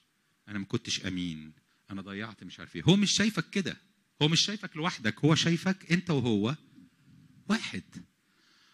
أنا 0.48 0.59
ما 0.59 0.64
كنتش 0.64 1.07
أمين 1.07 1.53
أنا 1.90 2.03
ضيعت 2.03 2.44
مش 2.44 2.59
عارف 2.61 2.76
إيه. 2.76 2.82
هو 2.82 2.96
مش 2.96 3.12
شايفك 3.12 3.51
كده 3.51 3.76
هو 4.22 4.28
مش 4.28 4.40
شايفك 4.40 4.76
لوحدك 4.76 5.24
هو 5.24 5.34
شايفك 5.34 5.92
أنت 5.92 6.11
وهو 6.11 6.57
واحد. 7.48 7.84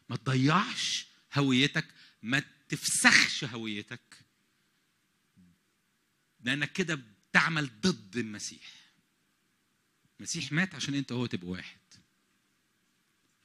ما 0.08 0.16
تضيعش 0.16 1.06
هويتك 1.38 1.86
ما 2.22 2.42
تفسخش 2.68 3.44
هويتك. 3.44 4.24
لانك 6.40 6.72
كده 6.72 6.94
بتعمل 6.94 7.80
ضد 7.80 8.16
المسيح. 8.16 8.92
المسيح 10.18 10.52
مات 10.52 10.74
عشان 10.74 10.94
أنت 10.94 11.12
وهو 11.12 11.26
تبقوا 11.26 11.52
واحد. 11.52 11.78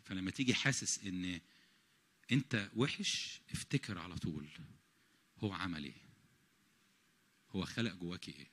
فلما 0.04 0.32
تيجي 0.32 0.54
حاسس 0.54 1.00
إن 1.06 1.42
أنت 2.32 2.72
وحش 2.76 3.42
افتكر 3.52 3.98
على 3.98 4.16
طول 4.16 4.50
هو 5.38 5.54
عمل 5.54 5.84
إيه. 5.84 6.02
هو 7.50 7.66
خلق 7.66 7.94
جواك 7.94 8.30
إيه. 8.30 8.48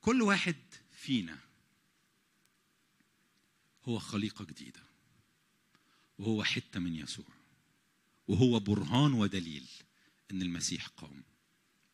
كل 0.00 0.22
واحد 0.22 0.56
فينا 0.92 1.38
هو 3.84 3.98
خليقة 3.98 4.44
جديدة. 4.44 4.82
وهو 6.18 6.44
حتة 6.44 6.80
من 6.80 6.94
يسوع. 6.94 7.35
وهو 8.28 8.60
برهان 8.60 9.12
ودليل 9.12 9.68
أن 10.30 10.42
المسيح 10.42 10.86
قام 10.86 11.24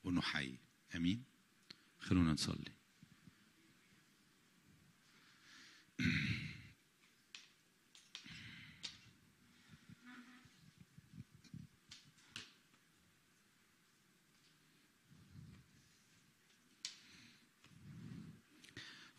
وانه 0.05 0.21
حي 0.21 0.59
آمين؟ 0.95 1.25
خلونا 1.99 2.33
نصلي. 2.33 2.73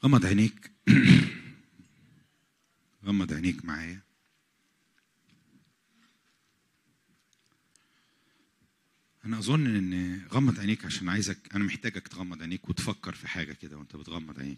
غمض 0.04 0.26
عينيك. 0.26 0.72
غمض 3.06 3.34
عينيك 3.34 3.66
معايا. 3.66 4.13
أنا 9.26 9.40
أظن 9.40 9.76
إن 9.76 10.22
غمض 10.32 10.60
عينيك 10.60 10.86
عشان 10.86 11.10
عايزك 11.10 11.38
أنا 11.56 11.64
محتاجك 11.64 12.08
تغمض 12.08 12.42
عينيك 12.42 12.70
وتفكر 12.70 13.16
في 13.16 13.28
حاجة 13.28 13.54
كده 13.54 13.78
وأنت 13.78 13.96
بتغمض 13.96 14.40
عينيك. 14.40 14.58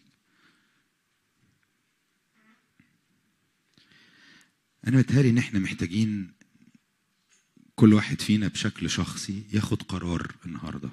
أنا 4.88 4.98
متهيألي 4.98 5.30
إن 5.30 5.38
إحنا 5.38 5.60
محتاجين 5.60 6.32
كل 7.76 7.94
واحد 7.94 8.22
فينا 8.22 8.48
بشكل 8.48 8.90
شخصي 8.90 9.44
ياخد 9.54 9.82
قرار 9.82 10.36
النهارده. 10.46 10.90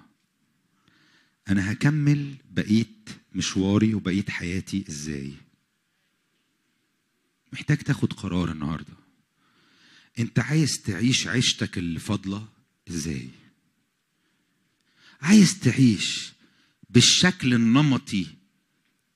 أنا 1.48 1.72
هكمل 1.72 2.34
بقية 2.50 2.86
مشواري 3.34 3.94
وبقية 3.94 4.24
حياتي 4.28 4.84
إزاي؟ 4.88 5.32
محتاج 7.52 7.78
تاخد 7.78 8.12
قرار 8.12 8.52
النهارده. 8.52 8.94
أنت 10.18 10.38
عايز 10.38 10.82
تعيش 10.82 11.26
عيشتك 11.26 11.78
اللي 11.78 12.00
فاضله 12.00 12.48
إزاي؟ 12.90 13.28
عايز 15.22 15.60
تعيش 15.60 16.32
بالشكل 16.90 17.54
النمطي 17.54 18.26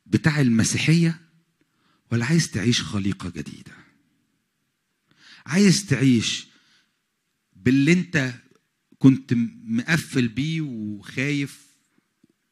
بتاع 0.07 0.41
المسيحية 0.41 1.21
ولا 2.13 2.25
عايز 2.25 2.51
تعيش 2.51 2.83
خليقة 2.83 3.29
جديدة؟ 3.29 3.73
عايز 5.47 5.87
تعيش 5.87 6.47
باللي 7.57 7.93
انت 7.93 8.35
كنت 8.99 9.35
مقفل 9.65 10.29
بيه 10.29 10.61
وخايف 10.61 11.67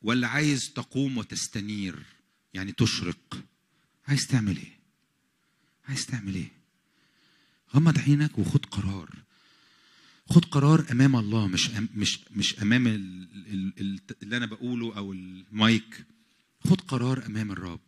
ولا 0.02 0.28
عايز 0.28 0.72
تقوم 0.72 1.18
وتستنير؟ 1.18 2.02
يعني 2.54 2.72
تشرق. 2.72 3.44
عايز 4.08 4.26
تعمل 4.26 4.56
إيه؟ 4.56 4.78
عايز 5.88 6.06
تعمل 6.06 6.34
إيه؟ 6.34 6.52
غمض 7.74 7.98
عينك 7.98 8.38
وخد 8.38 8.66
قرار. 8.66 9.24
خد 10.28 10.44
قرار 10.44 10.86
أمام 10.92 11.16
الله 11.16 11.46
مش 11.46 11.70
أم 11.70 11.88
مش 11.96 12.18
مش 12.36 12.62
أمام 12.62 12.86
ال- 12.86 13.28
ال- 13.46 13.72
ال- 13.80 14.00
اللي 14.22 14.36
أنا 14.36 14.46
بقوله 14.46 14.96
أو 14.96 15.12
المايك. 15.12 16.04
خد 16.68 16.80
قرار 16.80 17.26
أمام 17.26 17.50
الرب. 17.52 17.80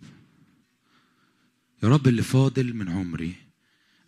يا 1.82 1.88
رب 1.88 2.08
اللي 2.08 2.22
فاضل 2.22 2.74
من 2.74 2.88
عمري 2.88 3.34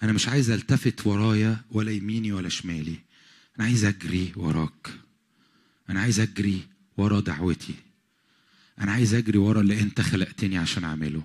أنا 0.03 0.13
مش 0.13 0.29
عايز 0.29 0.51
ألتفت 0.51 1.07
ورايا 1.07 1.61
ولا 1.71 1.93
يميني 1.93 2.33
ولا 2.33 2.49
شمالي. 2.49 2.97
أنا 3.59 3.67
عايز 3.67 3.85
أجري 3.85 4.33
وراك. 4.37 4.91
أنا 5.91 6.01
عايز 6.01 6.21
أجري 6.21 6.61
ورا 6.97 7.21
دعوتي. 7.21 7.75
أنا 8.81 8.93
عايز 8.93 9.15
أجري 9.15 9.39
ورا 9.39 9.61
اللي 9.61 9.81
أنت 9.81 10.01
خلقتني 10.01 10.59
عشان 10.59 10.85
أعمله. 10.85 11.23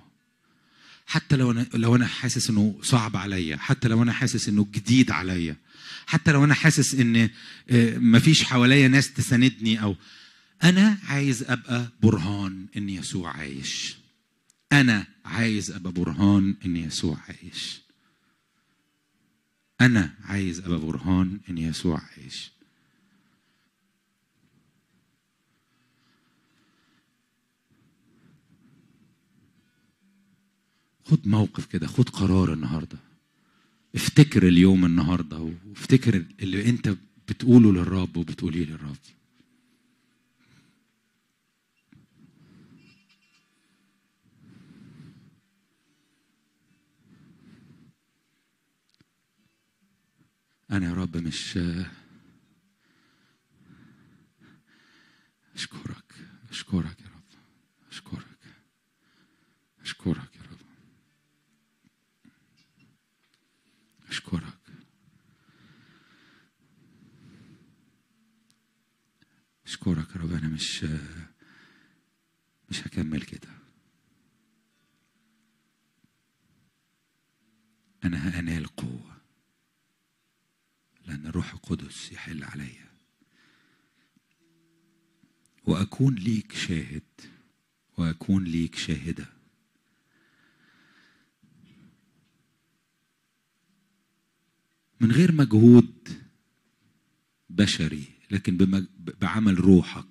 حتى 1.06 1.36
لو 1.36 1.50
أنا 1.50 1.66
لو 1.74 1.96
أنا 1.96 2.06
حاسس 2.06 2.50
إنه 2.50 2.78
صعب 2.82 3.16
عليا 3.16 3.56
حتى 3.56 3.88
لو 3.88 4.02
أنا 4.02 4.12
حاسس 4.12 4.48
إنه 4.48 4.66
جديد 4.72 5.10
عليا 5.10 5.56
حتى 6.06 6.32
لو 6.32 6.44
أنا 6.44 6.54
حاسس 6.54 6.94
إن 6.94 7.30
آه، 7.70 7.98
مفيش 7.98 8.44
حواليا 8.44 8.88
ناس 8.88 9.12
تساندني 9.12 9.82
أو 9.82 9.96
أنا 10.62 10.98
عايز 11.08 11.42
أبقى 11.42 11.88
برهان 12.02 12.66
إن 12.76 12.88
يسوع 12.88 13.36
عايش. 13.36 13.96
أنا 14.72 15.06
عايز 15.24 15.70
أبقى 15.70 15.92
برهان 15.92 16.56
إن 16.64 16.76
يسوع 16.76 17.18
عايش. 17.28 17.80
أنا 19.80 20.14
عايز 20.24 20.60
أبقى 20.60 20.78
برهان 20.78 21.40
إن 21.50 21.58
يسوع 21.58 22.00
عايش. 22.00 22.50
خد 31.04 31.28
موقف 31.28 31.66
كده 31.66 31.86
خد 31.86 32.08
قرار 32.08 32.52
النهارده. 32.52 32.98
افتكر 33.94 34.48
اليوم 34.48 34.84
النهارده 34.84 35.38
وافتكر 35.38 36.24
اللي 36.40 36.68
انت 36.68 36.96
بتقوله 37.28 37.72
للرب 37.72 38.16
وبتقوليه 38.16 38.64
للرب. 38.64 38.96
أنا 50.70 50.86
يا 50.86 50.94
رب 50.94 51.16
مش 51.16 51.58
أشكرك 55.54 56.14
أشكرك 56.50 57.00
يا 57.00 57.06
رب 57.06 57.38
أشكرك 57.90 58.38
أشكرك. 59.82 60.33
اشكرك 64.14 64.58
اشكرك 69.66 70.16
يا 70.16 70.20
رب 70.20 70.32
أنا 70.32 70.48
مش 70.48 70.84
مش 72.70 72.86
هكمل 72.86 73.22
كده 73.22 73.48
أنا 78.04 78.38
هانال 78.38 78.66
قوه 78.66 79.16
لأن 81.06 81.26
الروح 81.26 81.52
القدس 81.52 82.12
يحل 82.12 82.44
عليا 82.44 82.90
واكون 85.64 86.14
ليك 86.14 86.52
شاهد 86.52 87.02
واكون 87.98 88.44
ليك 88.44 88.74
شاهده 88.74 89.33
من 95.00 95.12
غير 95.12 95.32
مجهود 95.32 96.08
بشري 97.50 98.04
لكن. 98.30 98.86
بعمل 99.20 99.60
روحك. 99.60 100.06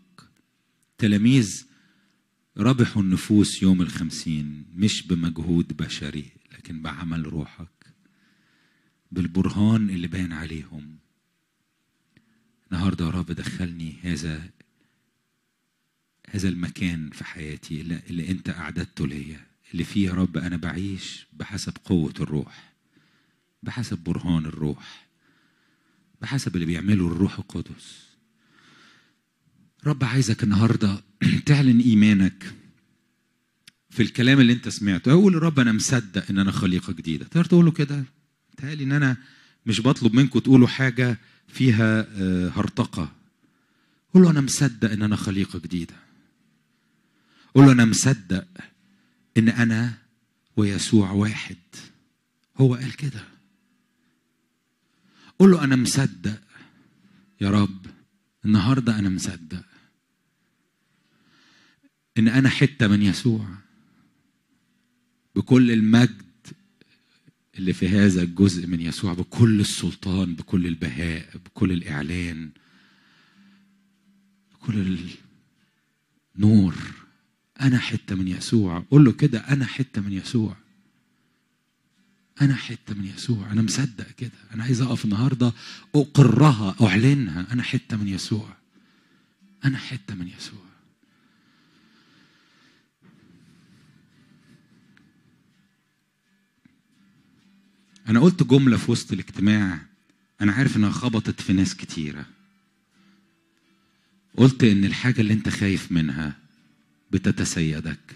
تلاميذ 0.97 1.65
ربحوا 2.57 3.01
النفوس 3.01 3.63
يوم 3.63 3.81
الخمسين 3.81 4.65
مش 4.75 5.07
بمجهود 5.07 5.77
بشري 5.77 6.25
لكن 6.53 6.81
بعمل 6.81 7.27
روحك. 7.27 7.93
بالبرهان 9.11 9.89
اللي 9.89 10.07
باين 10.07 10.33
عليهم. 10.33 10.97
النهارده 12.71 13.05
يا 13.05 13.09
رب 13.09 13.31
دخلني 13.31 13.95
هذا 14.01 14.49
هذا 16.29 16.49
المكان 16.49 17.09
في 17.09 17.23
حياتي 17.23 17.81
اللي, 17.81 18.01
اللي 18.09 18.31
انت 18.31 18.49
أعددته 18.49 19.07
ليا 19.07 19.45
اللي 19.71 19.83
فيه 19.83 20.07
يا 20.07 20.13
رب 20.13 20.37
أنا 20.37 20.57
بعيش 20.57 21.27
بحسب 21.33 21.73
قوة 21.85 22.13
الروح. 22.19 22.72
بحسب 23.63 23.97
برهان 23.97 24.45
الروح 24.45 25.07
بحسب 26.21 26.55
اللي 26.55 26.65
بيعمله 26.65 27.07
الروح 27.07 27.39
القدس. 27.39 28.03
رب 29.85 30.03
عايزك 30.03 30.43
النهارده 30.43 31.03
تعلن 31.45 31.79
إيمانك 31.79 32.53
في 33.89 34.03
الكلام 34.03 34.39
اللي 34.39 34.53
أنت 34.53 34.69
سمعته. 34.69 35.11
أقول 35.11 35.43
رب 35.43 35.59
أنا 35.59 35.71
مصدق 35.71 36.25
إن 36.29 36.39
أنا 36.39 36.51
خليقة 36.51 36.93
جديدة. 36.93 37.25
تقدر 37.25 37.45
تقول 37.45 37.65
له 37.65 37.71
كده؟ 37.71 38.03
تهيألي 38.57 38.83
إن 38.83 38.91
أنا 38.91 39.17
مش 39.65 39.81
بطلب 39.81 40.13
منكم 40.13 40.39
تقولوا 40.39 40.67
حاجة 40.67 41.17
فيها 41.47 42.07
آه، 42.17 42.49
هرطقة. 42.49 43.11
قول 44.13 44.23
له 44.23 44.29
أنا 44.29 44.41
مصدق 44.41 44.91
إن 44.91 45.01
أنا 45.01 45.15
خليقة 45.15 45.59
جديدة. 45.59 45.95
قول 47.55 47.65
له 47.65 47.71
أنا 47.71 47.85
مصدق 47.85 48.47
إن 49.37 49.49
أنا 49.49 49.93
ويسوع 50.57 51.11
واحد. 51.11 51.57
هو 52.57 52.75
قال 52.75 52.95
كده. 52.95 53.32
قول 55.39 55.51
له 55.51 55.63
أنا 55.63 55.75
مصدق. 55.75 56.41
يا 57.41 57.49
رب 57.49 57.85
النهارده 58.45 58.99
أنا 58.99 59.09
مصدق. 59.09 59.65
إن 62.17 62.27
أنا 62.27 62.49
حتة 62.49 62.87
من 62.87 63.01
يسوع. 63.01 63.47
بكل 65.35 65.71
المجد 65.71 66.23
اللي 67.57 67.73
في 67.73 67.89
هذا 67.89 68.21
الجزء 68.21 68.67
من 68.67 68.81
يسوع 68.81 69.13
بكل 69.13 69.59
السلطان 69.59 70.35
بكل 70.35 70.67
البهاء 70.67 71.37
بكل 71.37 71.71
الإعلان 71.71 72.49
بكل 74.53 74.97
النور. 76.35 76.75
أنا 77.61 77.79
حتة 77.79 78.15
من 78.15 78.27
يسوع. 78.27 78.85
قول 78.91 79.05
له 79.05 79.11
كده 79.11 79.39
أنا 79.39 79.65
حتة 79.65 80.01
من 80.01 80.13
يسوع. 80.13 80.62
أنا 82.43 82.55
حتة 82.55 82.93
من 82.95 83.05
يسوع 83.05 83.51
أنا 83.51 83.61
مصدق 83.61 84.11
كده 84.11 84.31
أنا 84.53 84.63
عايز 84.63 84.81
أقف 84.81 85.05
النهارده 85.05 85.53
أقرها 85.95 86.75
أعلنها 86.81 87.47
أنا 87.51 87.63
حتة 87.63 87.97
من 87.97 88.07
يسوع 88.07 88.57
أنا 89.65 89.77
حتة 89.77 90.15
من 90.15 90.27
يسوع. 90.27 90.63
أنا 98.07 98.19
قلت 98.19 98.43
جملة 98.43 98.77
في 98.77 98.91
وسط 98.91 99.11
الاجتماع 99.11 99.79
أنا 100.41 100.51
عارف 100.51 100.77
إنها 100.77 100.89
خبطت 100.91 101.41
في 101.41 101.53
ناس 101.53 101.75
كتيرة. 101.75 102.25
قلت 104.37 104.63
إن 104.63 104.85
الحاجة 104.85 105.21
اللي 105.21 105.33
أنت 105.33 105.49
خايف 105.49 105.91
منها 105.91 106.37
بتتسيدك 107.11 108.15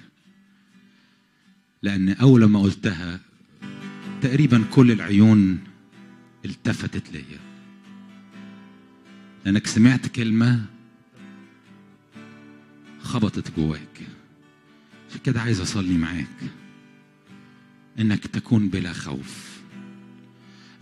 لأن 1.81 2.09
أول 2.09 2.45
ما 2.45 2.61
قلتها 2.61 3.19
تقريبا 4.21 4.63
كل 4.71 4.91
العيون 4.91 5.59
التفتت 6.45 7.11
ليا. 7.13 7.39
لأنك 9.45 9.67
سمعت 9.67 10.07
كلمة 10.07 10.65
خبطت 13.01 13.57
جواك. 13.57 14.01
عشان 15.09 15.19
كده 15.23 15.41
عايز 15.41 15.61
أصلي 15.61 15.97
معاك. 15.97 16.51
إنك 17.99 18.27
تكون 18.27 18.69
بلا 18.69 18.93
خوف. 18.93 19.59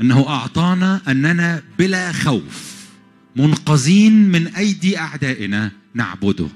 إنه 0.01 0.27
أعطانا 0.29 1.01
أننا 1.07 1.63
بلا 1.79 2.11
خوف. 2.11 2.85
منقذين 3.35 4.29
من 4.31 4.47
أيدي 4.47 4.99
أعدائنا 4.99 5.71
نعبده. 5.93 6.47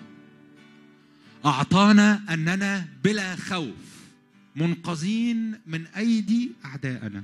أعطانا 1.46 2.22
أننا 2.34 2.88
بلا 3.04 3.36
خوف. 3.36 3.99
منقذين 4.60 5.55
من 5.68 5.86
أيدي 5.86 6.51
اعدائنا 6.66 7.24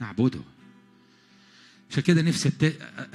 نعبده. 0.00 0.40
عشان 1.90 2.02
كده 2.02 2.22
نفسي 2.22 2.50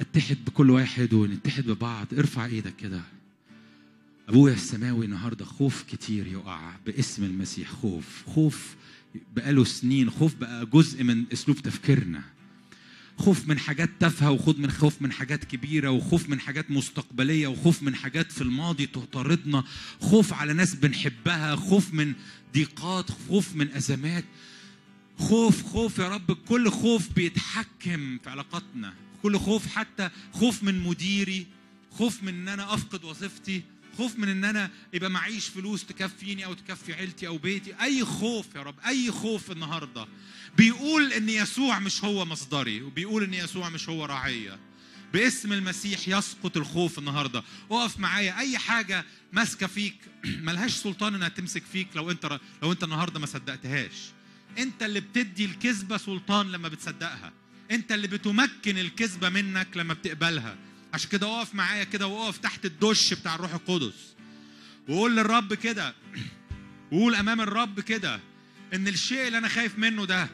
أتحد 0.00 0.36
بكل 0.46 0.70
واحد 0.70 1.12
ونتحد 1.12 1.64
ببعض. 1.66 2.06
ارفع 2.18 2.46
إيدك 2.46 2.76
كده. 2.76 3.00
أبويا 4.28 4.54
السماوي 4.54 5.04
النهارده 5.06 5.44
خوف 5.44 5.82
كتير 5.82 6.26
يقع 6.26 6.76
باسم 6.86 7.24
المسيح. 7.24 7.70
خوف. 7.70 8.22
خوف 8.26 8.74
بقاله 9.36 9.64
سنين. 9.64 10.10
خوف 10.10 10.34
بقى 10.34 10.66
جزء 10.66 11.04
من 11.04 11.24
أسلوب 11.32 11.56
تفكيرنا. 11.58 12.22
خوف 13.18 13.48
من 13.48 13.58
حاجات 13.58 13.90
تافهة 14.00 14.30
وخوف 14.30 14.58
من 14.58 14.70
خوف 14.70 15.02
من 15.02 15.12
حاجات 15.12 15.44
كبيرة 15.44 15.90
وخوف 15.90 16.28
من 16.28 16.40
حاجات 16.40 16.70
مستقبلية 16.70 17.46
وخوف 17.46 17.82
من 17.82 17.94
حاجات 17.94 18.32
في 18.32 18.42
الماضي 18.42 18.86
تطاردنا. 18.86 19.64
خوف 20.00 20.32
على 20.32 20.52
ناس 20.52 20.74
بنحبها. 20.74 21.56
خوف 21.56 21.94
من 21.94 22.14
ضيقات 22.54 23.10
خوف 23.28 23.54
من 23.54 23.72
أزمات. 23.72 24.24
خوف 25.18 25.62
خوف 25.62 25.98
يا 25.98 26.08
رب. 26.08 26.32
كل 26.32 26.70
خوف 26.70 27.08
بيتحكم 27.12 28.18
في 28.18 28.30
علاقاتنا. 28.30 28.94
كل 29.22 29.38
خوف 29.38 29.66
حتى 29.66 30.10
خوف 30.32 30.62
من 30.62 30.80
مديري 30.82 31.46
خوف 31.90 32.22
من 32.22 32.28
إن 32.28 32.48
أنا 32.48 32.74
أفقد 32.74 33.04
وظيفتي 33.04 33.62
خوف 33.96 34.18
من 34.18 34.28
إن 34.28 34.44
أنا 34.44 34.70
يبقى 34.92 35.10
معيش 35.10 35.48
فلوس 35.48 35.84
تكفيني 35.86 36.44
أو 36.44 36.54
تكفي 36.54 36.92
عيلتي 36.92 37.26
أو 37.26 37.38
بيتي. 37.38 37.74
أي 37.82 38.04
خوف 38.04 38.46
يا 38.54 38.62
رب. 38.62 38.74
أي 38.86 39.10
خوف 39.10 39.50
النهارده. 39.50 40.06
بيقول 40.56 41.12
إن 41.12 41.28
يسوع 41.28 41.78
مش 41.78 42.04
هو 42.04 42.24
مصدري 42.24 42.82
وبيقول 42.82 43.22
إن 43.22 43.34
يسوع 43.34 43.68
مش 43.68 43.88
هو 43.88 44.04
راعية. 44.04 44.58
باسم 45.12 45.52
المسيح 45.52 46.08
يسقط 46.08 46.56
الخوف 46.56 46.98
النهارده. 46.98 47.42
اقف 47.70 47.98
معايا. 47.98 48.38
أي 48.38 48.58
حاجة 48.58 49.04
ماسكة 49.32 49.66
فيك 49.66 49.94
ملهاش 50.46 50.72
سلطان 50.72 51.14
إنها 51.14 51.28
تمسك 51.28 51.62
فيك 51.72 51.88
لو 51.94 52.10
أنت 52.10 52.40
لو 52.62 52.72
أنت 52.72 52.84
النهارده 52.84 53.20
ما 53.20 53.26
صدقتهاش. 53.26 53.92
أنت 54.58 54.82
اللي 54.82 55.00
بتدي 55.00 55.44
الكذبة 55.44 55.96
سلطان 55.96 56.52
لما 56.52 56.68
بتصدقها. 56.68 57.32
أنت 57.70 57.92
اللي 57.92 58.08
بتمكن 58.08 58.78
الكذبة 58.78 59.28
منك 59.28 59.68
لما 59.76 59.94
بتقبلها. 59.94 60.56
عشان 60.94 61.10
كده 61.10 61.38
اقف 61.38 61.54
معايا 61.54 61.84
كده 61.84 62.06
واقف 62.06 62.38
تحت 62.38 62.64
الدش 62.64 63.14
بتاع 63.14 63.34
الروح 63.34 63.54
القدس. 63.54 64.14
وقول 64.88 65.16
للرب 65.16 65.54
كده. 65.54 65.94
وقول 66.92 67.14
أمام 67.14 67.40
الرب 67.40 67.80
كده 67.80 68.20
إن 68.74 68.88
الشيء 68.88 69.26
اللي 69.26 69.38
أنا 69.38 69.48
خايف 69.48 69.78
منه 69.78 70.04
ده 70.04 70.28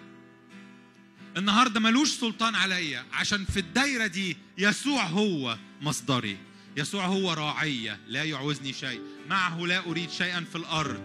النهارده 1.37 1.81
ملوش 1.81 2.11
سلطان 2.11 2.55
عليا. 2.55 3.05
عشان 3.13 3.45
في 3.45 3.61
الدايرة 3.61 4.07
دي 4.07 4.37
يسوع 4.59 5.05
هو 5.05 5.59
مصدري. 5.81 6.37
يسوع 6.77 7.07
هو 7.07 7.33
راعية 7.33 7.99
لا 8.09 8.25
يعوزني 8.25 8.73
شيء. 8.73 9.01
معه 9.29 9.67
لا 9.67 9.87
أريد 9.87 10.11
شيئا 10.11 10.45
في 10.53 10.57
الأرض. 10.57 11.01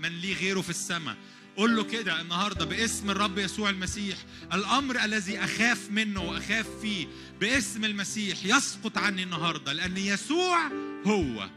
من 0.00 0.20
لي 0.20 0.32
غيره 0.32 0.60
في 0.60 0.70
السماء. 0.70 1.16
قول 1.56 1.76
له 1.76 1.84
كده 1.84 2.20
النهارده 2.20 2.64
باسم 2.64 3.10
الرب 3.10 3.38
يسوع 3.38 3.70
المسيح. 3.70 4.16
الأمر 4.52 5.04
الذي 5.04 5.38
أخاف 5.38 5.90
منه 5.90 6.22
وأخاف 6.22 6.66
فيه 6.82 7.06
باسم 7.40 7.84
المسيح 7.84 8.44
يسقط 8.44 8.98
عني 8.98 9.22
النهارده. 9.22 9.72
لأن 9.72 9.96
يسوع 9.96 10.70
هو 11.06 11.48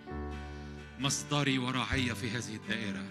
مصدري 0.99 1.57
وراعي 1.57 2.15
في 2.15 2.29
هذه 2.29 2.55
الدائره 2.55 3.05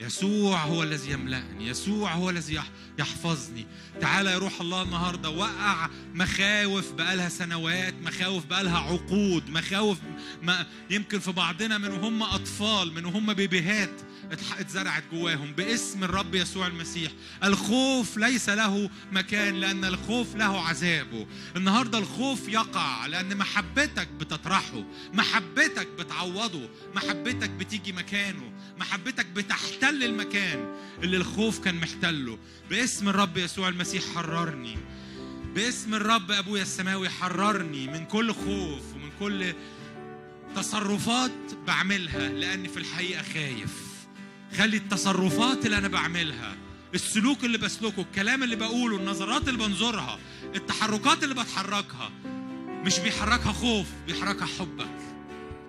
يسوع 0.00 0.58
هو 0.64 0.82
الذي 0.82 1.10
يملأني 1.12 1.66
يسوع 1.68 2.12
هو 2.12 2.30
الذي 2.30 2.54
يح- 2.54 2.70
يحفظني. 2.98 3.66
تعالى 4.00 4.30
يا 4.30 4.38
روح 4.38 4.60
الله 4.60 4.82
النهارده 4.82 5.30
وقع 5.30 5.88
مخاوف 6.14 6.92
بقالها 6.92 7.28
سنوات 7.28 7.94
مخاوف 8.02 8.46
بقالها 8.46 8.78
عقود 8.78 9.50
مخاوف 9.50 9.98
ما 10.42 10.66
يمكن 10.90 11.18
في 11.18 11.32
بعضنا 11.32 11.78
من 11.78 11.88
وهم 11.90 12.22
أطفال 12.22 12.92
من 12.94 13.04
وهم 13.04 13.34
بيبيهات. 13.34 14.00
اتزرعت 14.32 15.04
جواهم 15.12 15.52
باسم 15.52 16.04
الرب 16.04 16.34
يسوع 16.34 16.66
المسيح. 16.66 17.12
الخوف 17.44 18.16
ليس 18.16 18.48
له 18.48 18.90
مكان 19.12 19.54
لأن 19.54 19.84
الخوف 19.84 20.36
له 20.36 20.60
عذابه. 20.60 21.26
النهارده 21.56 21.98
الخوف 21.98 22.48
يقع 22.48 23.06
لأن 23.06 23.36
محبتك 23.36 24.08
بتطرحه 24.08 24.84
محبتك 25.12 25.88
بتعوضه 25.98 26.68
محبتك 26.94 27.50
بتيجي 27.50 27.92
مكانه 27.92 28.52
محبتك 28.78 29.26
بتحتل 29.26 30.04
المكان 30.04 30.76
اللي 31.02 31.16
الخوف 31.16 31.58
كان 31.58 31.74
محتله. 31.74 32.38
باسم 32.70 33.08
الرب 33.08 33.36
يسوع 33.36 33.68
المسيح 33.68 34.04
حررني. 34.14 34.78
باسم 35.54 35.94
الرب 35.94 36.30
أبويا 36.30 36.62
السماوي 36.62 37.08
حررني 37.08 37.86
من 37.86 38.04
كل 38.04 38.32
خوف 38.32 38.94
ومن 38.94 39.10
كل 39.20 39.54
تصرفات 40.56 41.30
بعملها 41.66 42.28
لأني 42.28 42.68
في 42.68 42.76
الحقيقة 42.76 43.22
خايف. 43.22 43.93
خلي 44.58 44.76
التصرفات 44.76 45.66
اللي 45.66 45.78
أنا 45.78 45.88
بعملها 45.88 46.56
السلوك 46.94 47.44
اللي 47.44 47.58
بسلكه 47.58 48.00
الكلام 48.00 48.42
اللي 48.42 48.56
بقوله 48.56 48.96
النظرات 48.96 49.48
اللي 49.48 49.58
بنظرها 49.66 50.18
التحركات 50.54 51.24
اللي 51.24 51.34
بتحركها 51.34 52.10
مش 52.84 52.98
بيحركها 52.98 53.52
خوف 53.52 53.86
بيحركها 54.06 54.46
حبك 54.46 55.14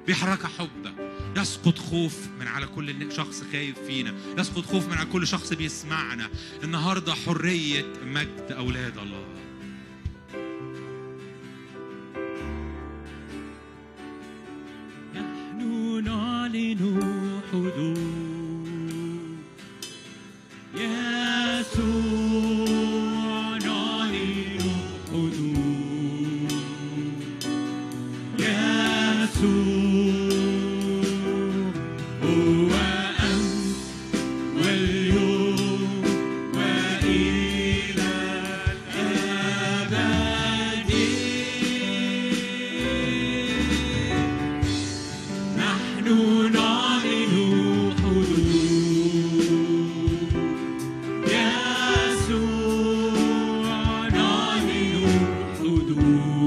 بيحركها 0.07 0.47
حبك. 0.47 0.93
يسقط 1.38 1.79
خوف 1.79 2.15
من 2.39 2.47
على 2.47 2.65
كل 2.67 3.13
شخص 3.13 3.43
خايف 3.51 3.79
فينا 3.88 4.13
يسقط 4.38 4.65
خوف 4.65 4.88
من 4.88 4.93
على 4.93 5.09
كل 5.09 5.27
شخص 5.27 5.53
بيسمعنا. 5.53 6.29
النهارده 6.63 7.13
حرية 7.13 7.86
مجد 8.05 8.47
أولاد 8.57 8.97
الله. 8.97 9.25
نحن 15.15 16.03
نعلن 16.03 17.01
حضور 17.51 18.34
يسوع 20.78 21.86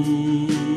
you. 0.05 0.68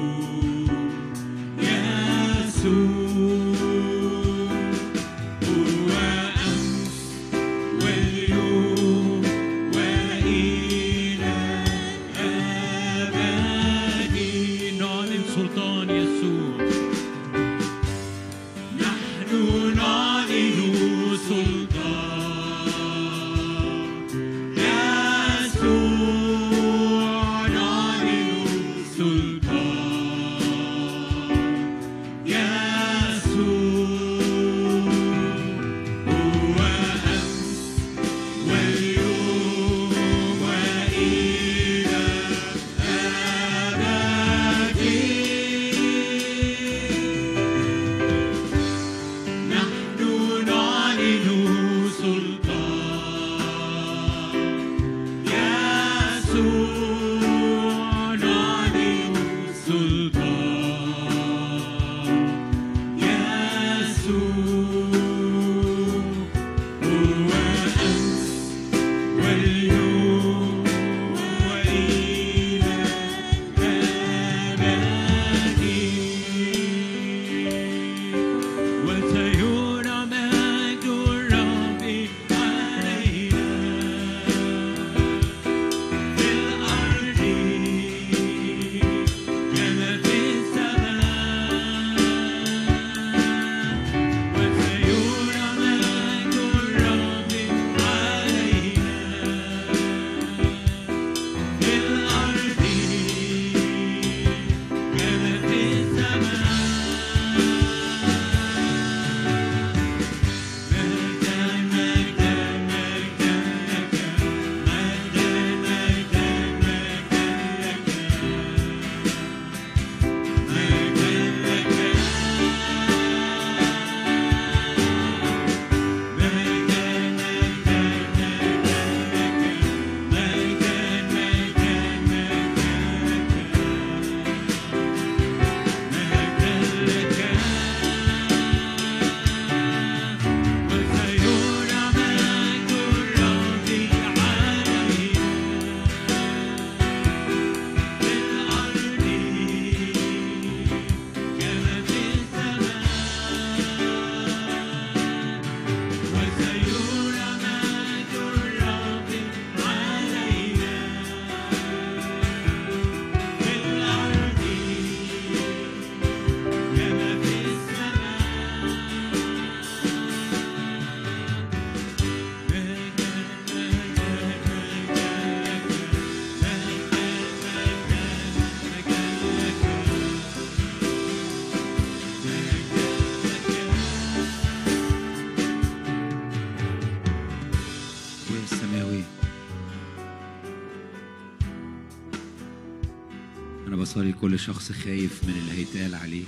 بصلي 194.03 194.13
كل 194.13 194.39
شخص 194.39 194.73
خايف 194.73 195.25
من 195.25 195.35
اللي 195.35 195.53
هيتقال 195.53 195.95
عليه. 195.95 196.25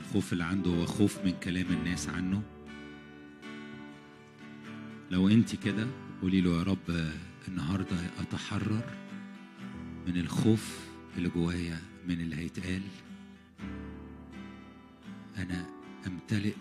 الخوف 0.00 0.32
اللي 0.32 0.44
عنده 0.44 0.70
هو 0.70 0.86
خوف 0.86 1.18
من 1.24 1.32
كلام 1.42 1.66
الناس 1.70 2.08
عنه. 2.08 2.42
لو 5.10 5.28
انت 5.28 5.56
كده 5.56 5.86
قولي 6.22 6.40
له 6.40 6.58
يا 6.58 6.62
رب 6.62 7.10
النهارده 7.48 7.96
أتحرر 8.18 8.84
من 10.06 10.16
الخوف 10.16 10.78
اللي 11.16 11.28
جوايا 11.28 11.78
من 12.08 12.20
اللي 12.20 12.36
هيتقال. 12.36 12.82
أنا 15.36 15.66
أمتلئ 16.06 16.54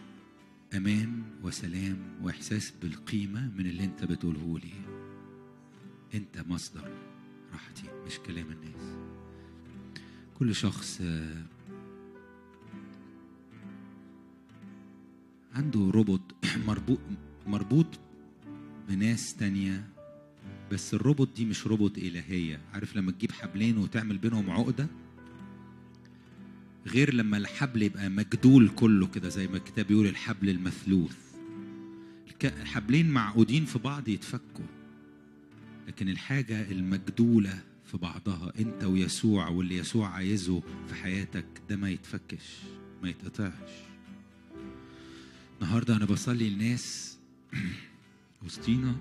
أمان 0.76 1.24
وسلام 1.44 1.98
وإحساس 2.22 2.74
بالقيمة 2.82 3.52
من 3.58 3.66
اللي 3.66 3.84
انت 3.84 4.04
بتقوله 4.04 4.60
لي. 4.60 4.74
انت 6.14 6.48
مصدر 6.48 6.92
راحتي 7.54 7.84
مش 8.08 8.20
كلام 8.20 8.48
الناس. 8.52 8.73
كل 10.40 10.56
شخص 10.56 11.02
آه، 11.02 11.44
عنده 15.54 15.80
روبوت 15.94 16.36
مربوط 16.68 17.00
مربوط 17.48 18.00
بناس 18.90 19.36
تانية 19.36 19.94
بس 20.72 20.94
الروبوت 20.94 21.36
دي 21.36 21.46
مش 21.46 21.68
روبوت 21.68 21.98
إلهية. 21.98 22.62
عارف 22.74 22.96
لما 22.96 23.12
تجيب 23.12 23.32
حبلين 23.32 23.78
وتعمل 23.78 24.18
بينهم 24.18 24.50
عقدة؟ 24.50 24.88
غير 26.88 27.14
لما 27.14 27.38
الحبل 27.38 27.82
يبقى 27.82 28.10
مجدول 28.10 28.70
كله 28.70 29.08
كده 29.08 29.30
زي 29.30 29.48
ما 29.48 29.58
الكتاب 29.58 29.88
بيقول 29.88 30.08
الحبل 30.08 30.50
المثلوث. 30.50 31.18
الحبلين 32.44 33.10
معقودين 33.10 33.66
في 33.66 33.80
بعض 33.80 34.08
يتفكوا 34.08 34.66
لكن 35.88 36.10
الحاجة 36.10 36.72
المجدولة 36.72 37.64
في 37.94 38.00
بعضها 38.00 38.54
أنت 38.60 38.84
ويسوع 38.84 39.48
واللي 39.50 39.78
يسوع 39.78 40.08
عايزه 40.10 40.62
في 40.88 40.96
حياتك 40.96 41.46
ده 41.70 41.76
ما 41.76 41.90
يتفكش 41.90 42.60
ما 43.04 43.10
يتقطعش. 43.10 43.70
النهارده 45.62 45.96
أنا 45.96 46.06
بصلي 46.06 46.50
لناس 46.50 47.18
وسطينا 48.46 48.96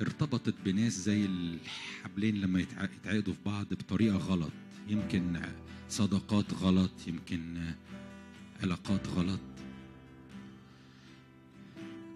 ارتبطت 0.00 0.54
بناس 0.64 0.92
زي 0.92 1.24
الحبلين 1.24 2.40
لما 2.40 2.60
يتع- 2.60 2.84
يتعقدوا 2.84 3.34
في 3.34 3.40
بعض 3.46 3.66
بطريقة 3.70 4.16
غلط. 4.16 4.52
يمكن 4.88 5.40
صداقات 5.88 6.54
غلط 6.54 6.92
يمكن 7.06 7.62
علاقات 8.62 9.08
غلط. 9.08 9.40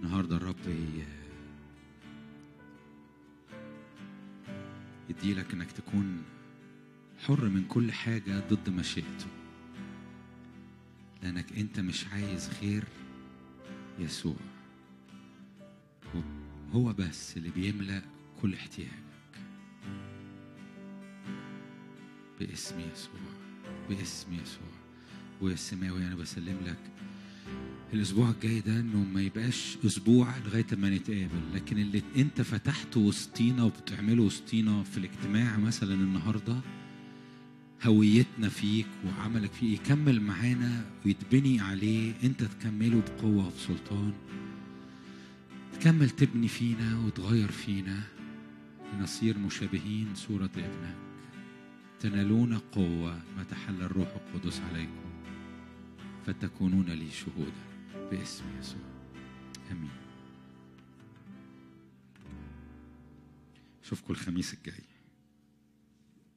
النهارده 0.03 0.36
الرب 0.36 0.57
يديلك 5.09 5.52
إنك 5.54 5.72
تكون 5.72 6.22
حر 7.18 7.48
من 7.48 7.64
كل 7.68 7.92
حاجة 7.92 8.40
ضد 8.50 8.68
مشيئته. 8.70 9.26
لأنك 11.22 11.52
أنت 11.59 11.80
مش 11.80 12.06
عايز 12.06 12.50
غير 12.62 12.84
يسوع. 13.98 14.36
هو- 16.72 16.92
بس 16.92 17.36
اللي 17.36 17.50
بيملأ 17.50 18.02
كل 18.42 18.54
احتياجك. 18.54 18.92
باسم 22.40 22.80
يسوع 22.80 23.20
باسم 23.88 24.32
يسوع. 24.32 24.68
ويا 25.40 25.54
السماوي 25.54 26.06
أنا 26.06 26.14
بسلم 26.14 26.59
لك 26.66 26.78
الأسبوع 27.93 28.30
الجاي 28.30 28.61
ده 28.61 28.80
إنه 28.80 29.05
ما 29.05 29.22
يبقاش 29.22 29.78
أسبوع 29.86 30.34
لغاية 30.47 30.66
ما 30.72 30.91
نتقابل 30.91 31.55
لكن 31.55 31.78
اللي 31.78 32.03
أنت 32.16 32.43
فتحته 32.43 33.01
وسطينا 33.01 33.64
وبتعمله 33.64 34.22
وسطينا 34.22 34.82
في 34.82 34.99
الاجتماع 34.99 35.57
مثلا 35.57 35.95
النهارده 35.95 36.61
هويتنا 37.84 38.49
فيك 38.49 38.86
وعملك 39.07 39.53
فيه 39.53 39.74
يكمل 39.74 40.20
معانا 40.20 40.84
ويتبني 41.07 41.61
عليه 41.61 42.14
أنت 42.24 42.43
تكمله 42.43 43.01
بقوة 43.01 43.47
وبسلطان 43.47 44.12
تكمل 45.72 46.11
تبني 46.11 46.49
فينا 46.49 46.99
وتغير 47.07 47.51
فينا. 47.51 48.01
لنصير 48.95 49.39
مشابهين 49.39 50.09
صورة 50.14 50.45
ابنك. 50.45 50.97
تنالون 52.01 52.59
قوة 52.59 53.22
ما 53.36 53.43
تحل 53.51 53.82
الروح 53.82 54.09
القدس 54.09 54.61
عليكم 54.61 55.09
فتكونون 56.26 56.86
لي 56.86 57.11
شهودا. 57.11 57.68
باسم 58.11 58.44
يسوع. 58.61 58.80
آمين. 59.70 59.90
اشوفكم 63.84 64.12
الخميس 64.12 64.54
الجاي. 64.54 64.84